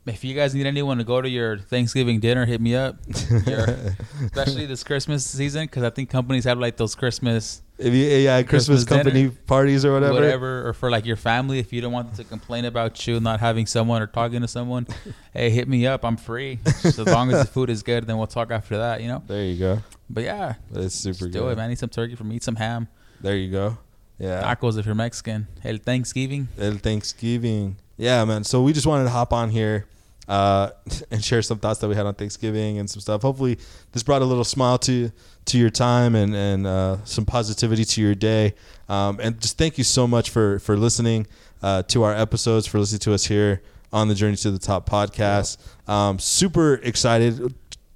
If 0.06 0.24
you 0.24 0.34
guys 0.34 0.56
need 0.56 0.66
anyone 0.66 0.98
to 0.98 1.04
go 1.04 1.22
to 1.22 1.30
your 1.30 1.58
Thanksgiving 1.58 2.20
dinner, 2.20 2.46
hit 2.46 2.62
me 2.62 2.76
up. 2.76 2.98
Your- 3.46 3.94
especially 4.26 4.66
this 4.66 4.84
Christmas 4.84 5.26
season, 5.26 5.66
because 5.66 5.84
I 5.84 5.90
think 5.90 6.10
companies 6.10 6.46
have 6.46 6.58
like 6.58 6.78
those 6.78 6.96
Christmas 6.96 7.62
if 7.80 7.94
you, 7.94 8.06
yeah, 8.08 8.44
Christmas, 8.44 8.84
Christmas 8.84 8.84
dinner, 8.86 9.04
company 9.04 9.30
parties 9.48 9.86
or 9.86 9.94
whatever. 9.94 10.14
whatever. 10.14 10.68
or 10.68 10.74
for 10.74 10.92
like 10.92 11.06
your 11.06 11.16
family, 11.16 11.60
if 11.60 11.72
you 11.72 11.80
don't 11.80 11.94
want 11.94 12.08
them 12.08 12.18
to 12.18 12.24
complain 12.26 12.66
about 12.66 13.08
you 13.08 13.22
not 13.22 13.40
having 13.40 13.66
someone 13.66 14.02
or 14.02 14.08
talking 14.08 14.42
to 14.42 14.50
someone, 14.50 14.86
hey, 15.34 15.50
hit 15.50 15.70
me 15.70 15.88
up. 15.88 16.04
I'm 16.04 16.18
free. 16.18 16.60
Just 16.66 17.00
as 17.00 17.08
long 17.08 17.32
as 17.32 17.46
the 17.46 17.52
food 17.52 17.70
is 17.70 17.82
good, 17.82 18.06
then 18.06 18.18
we'll 18.18 18.28
talk 18.28 18.52
after 18.52 18.78
that. 18.80 19.02
You 19.02 19.08
know. 19.08 19.24
There 19.26 19.46
you 19.46 19.58
go. 19.58 19.82
But 20.10 20.24
yeah, 20.26 20.56
That's 20.72 20.94
super 20.94 21.26
good. 21.26 21.34
do 21.34 21.48
it, 21.50 21.56
man. 21.56 21.72
Eat 21.72 21.80
some 21.80 21.90
turkey 21.90 22.16
for 22.16 22.26
me. 22.26 22.36
Eat 22.36 22.44
some 22.44 22.58
ham. 22.58 22.90
There 23.22 23.38
you 23.38 23.50
go. 23.50 23.78
Yeah. 24.18 24.44
Tacos 24.44 24.78
if 24.78 24.86
you're 24.86 24.96
Mexican. 24.96 25.48
El 25.64 25.78
Thanksgiving. 25.78 26.50
El 26.58 26.74
Thanksgiving. 26.74 27.78
Yeah, 28.00 28.24
man. 28.24 28.46
So 28.46 28.62
we 28.62 28.72
just 28.72 28.88
wanted 28.88 29.04
to 29.04 29.10
hop 29.10 29.34
on 29.34 29.50
here 29.50 29.86
uh, 30.30 30.70
and 31.12 31.24
share 31.24 31.42
some 31.42 31.60
thoughts 31.60 31.82
that 31.82 31.90
we 31.90 31.96
had 31.96 32.06
on 32.06 32.16
Thanksgiving 32.16 32.80
and 32.80 32.90
some 32.90 33.02
stuff. 33.02 33.22
Hopefully, 33.22 33.60
this 33.92 34.04
brought 34.04 34.22
a 34.22 34.26
little 34.26 34.46
smile 34.46 34.78
to 34.80 35.12
to 35.46 35.58
your 35.58 35.70
time 35.70 36.16
and 36.16 36.34
and 36.34 36.66
uh, 36.66 37.04
some 37.04 37.26
positivity 37.26 37.84
to 37.84 38.02
your 38.02 38.16
day. 38.16 38.56
Um, 38.88 39.20
and 39.22 39.40
just 39.42 39.58
thank 39.58 39.78
you 39.78 39.84
so 39.84 40.08
much 40.08 40.30
for 40.30 40.60
for 40.60 40.78
listening 40.78 41.28
uh, 41.62 41.84
to 41.84 42.04
our 42.04 42.16
episodes, 42.16 42.66
for 42.66 42.80
listening 42.80 43.00
to 43.00 43.14
us 43.14 43.26
here 43.26 43.62
on 43.92 44.08
the 44.08 44.16
Journey 44.16 44.38
to 44.38 44.52
the 44.52 44.60
Top 44.60 44.90
podcast. 44.90 45.58
Um, 45.90 46.20
super 46.20 46.76
excited. 46.76 47.54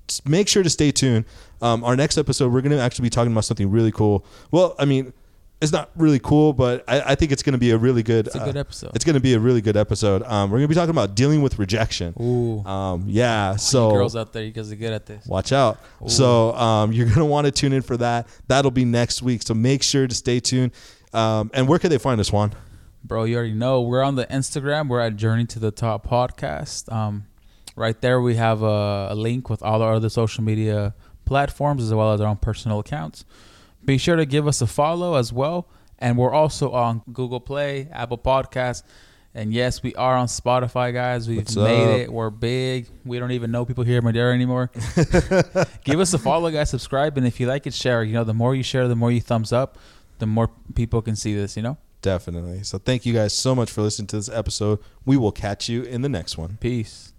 Just 0.08 0.28
Make 0.28 0.50
sure 0.50 0.64
to 0.64 0.70
stay 0.70 0.92
tuned. 0.92 1.24
Um, 1.62 1.82
our 1.86 1.96
next 1.96 2.18
episode, 2.18 2.52
we're 2.52 2.60
going 2.60 2.76
to 2.76 2.82
actually 2.82 3.04
be 3.04 3.10
talking 3.10 3.32
about 3.32 3.46
something 3.46 3.72
really 3.72 3.92
cool. 3.92 4.26
Well, 4.52 4.76
I 4.78 4.84
mean, 4.84 5.14
it's 5.62 5.72
not 5.72 5.90
really 5.96 6.20
cool, 6.20 6.52
but 6.52 6.84
I, 6.88 7.12
I 7.12 7.16
think 7.16 7.32
it's 7.32 7.42
going 7.42 7.54
to 7.54 7.60
be 7.60 7.72
a 7.72 7.78
really 7.78 8.04
good. 8.04 8.28
It's 8.28 8.36
a 8.36 8.42
uh, 8.42 8.46
good 8.46 8.58
episode. 8.58 8.92
it's 8.96 9.06
going 9.06 9.14
to 9.14 9.22
be 9.22 9.34
a 9.34 9.40
really 9.40 9.62
good 9.62 9.78
episode. 9.78 10.22
Um, 10.24 10.50
we're 10.50 10.58
going 10.58 10.68
to 10.68 10.68
be 10.70 10.76
talking 10.76 10.90
about 10.90 11.16
dealing 11.16 11.42
with 11.42 11.58
rejection. 11.58 12.14
Ooh. 12.20 12.64
Um, 12.68 13.06
yeah. 13.08 13.54
You 13.54 13.58
So 13.60 13.92
girls 13.92 14.16
out 14.16 14.34
there, 14.34 14.44
you 14.44 14.52
guys 14.52 14.72
are 14.72 14.76
good 14.76 14.92
at 14.92 15.06
this. 15.06 15.26
watch 15.26 15.54
out. 15.54 15.80
Ooh. 16.04 16.10
So 16.10 16.54
um, 16.56 16.92
you're 16.92 17.06
going 17.06 17.20
to 17.20 17.26
want 17.26 17.46
to 17.46 17.52
tune 17.52 17.72
in 17.72 17.82
for 17.82 17.96
that. 17.98 18.28
That'll 18.48 18.72
be 18.72 18.86
next 18.86 19.22
week. 19.22 19.42
So 19.44 19.54
make 19.54 19.84
sure 19.84 20.06
to 20.06 20.16
stay 20.16 20.40
tuned. 20.40 20.74
Um, 21.14 21.50
and 21.54 21.68
where 21.68 21.80
can 21.80 21.90
they 21.90 21.98
find 21.98 22.20
us, 22.20 22.32
Juan? 22.32 22.54
Bro, 23.06 23.26
you 23.26 23.36
already 23.36 23.54
know. 23.54 23.82
We're 23.82 24.04
on 24.04 24.16
the 24.16 24.26
Instagram. 24.26 24.88
We're 24.88 25.02
at 25.02 25.16
Journey 25.16 25.46
to 25.48 25.60
the 25.60 25.72
Top 25.72 26.08
podcast. 26.08 26.92
Um, 26.92 27.26
right 27.76 28.00
there, 28.02 28.22
we 28.22 28.36
have 28.36 28.64
a, 28.64 29.10
a 29.12 29.16
link 29.16 29.50
with 29.50 29.62
all 29.62 29.82
our 29.82 29.94
other 29.94 30.10
social 30.10 30.44
media 30.44 30.94
platforms 31.26 31.84
as 31.84 31.94
well 31.94 32.14
as 32.14 32.22
our 32.22 32.28
own 32.28 32.38
personal 32.38 32.80
accounts. 32.80 33.26
Be 33.86 33.98
sure 33.98 34.16
to 34.16 34.26
give 34.26 34.48
us 34.48 34.62
a 34.62 34.68
follow 34.68 35.16
as 35.16 35.34
well. 35.34 35.68
And 36.00 36.18
we're 36.18 36.32
also 36.32 36.72
on 36.72 37.02
Google 37.12 37.40
Play, 37.40 37.88
Apple 37.92 38.18
Podcasts. 38.18 38.84
And 39.36 39.52
yes, 39.52 39.82
we 39.82 39.96
are 39.96 40.16
on 40.16 40.28
Spotify, 40.28 40.94
guys. 40.94 41.28
We've 41.28 41.38
What's 41.40 41.56
made 41.56 41.94
up? 41.94 42.00
it. 42.02 42.14
We're 42.14 42.30
big. 42.30 42.88
We 43.04 43.18
don't 43.18 43.32
even 43.32 43.52
know 43.52 43.66
people 43.66 43.84
here 43.84 43.98
in 43.98 44.04
Madera 44.04 44.34
anymore. 44.34 44.70
Give 45.84 46.00
us 46.00 46.14
a 46.14 46.20
follow, 46.20 46.52
guys. 46.52 46.70
Subscribe. 46.70 47.18
And 47.18 47.26
if 47.26 47.40
you 47.40 47.48
like 47.48 47.66
it, 47.66 47.74
share. 47.74 48.04
You 48.04 48.14
know, 48.14 48.24
the 48.24 48.34
more 48.34 48.54
you 48.54 48.64
share, 48.64 48.88
the 48.88 48.96
more 48.96 49.12
you 49.12 49.22
thumbs 49.22 49.52
up, 49.52 49.78
the 50.20 50.28
more 50.28 50.52
people 50.76 51.02
can 51.02 51.16
see 51.16 51.34
this, 51.34 51.58
you 51.58 51.64
know? 51.64 51.78
Definitely. 52.02 52.64
So 52.64 52.78
thank 52.78 53.06
you 53.06 53.14
guys 53.14 53.34
so 53.34 53.56
much 53.56 53.72
for 53.72 53.82
listening 53.82 54.08
to 54.08 54.18
this 54.18 54.30
episode. 54.30 54.80
We 55.06 55.18
will 55.18 55.32
catch 55.32 55.68
you 55.68 55.84
in 55.84 56.02
the 56.02 56.10
next 56.10 56.38
one. 56.38 56.58
Peace. 56.60 57.14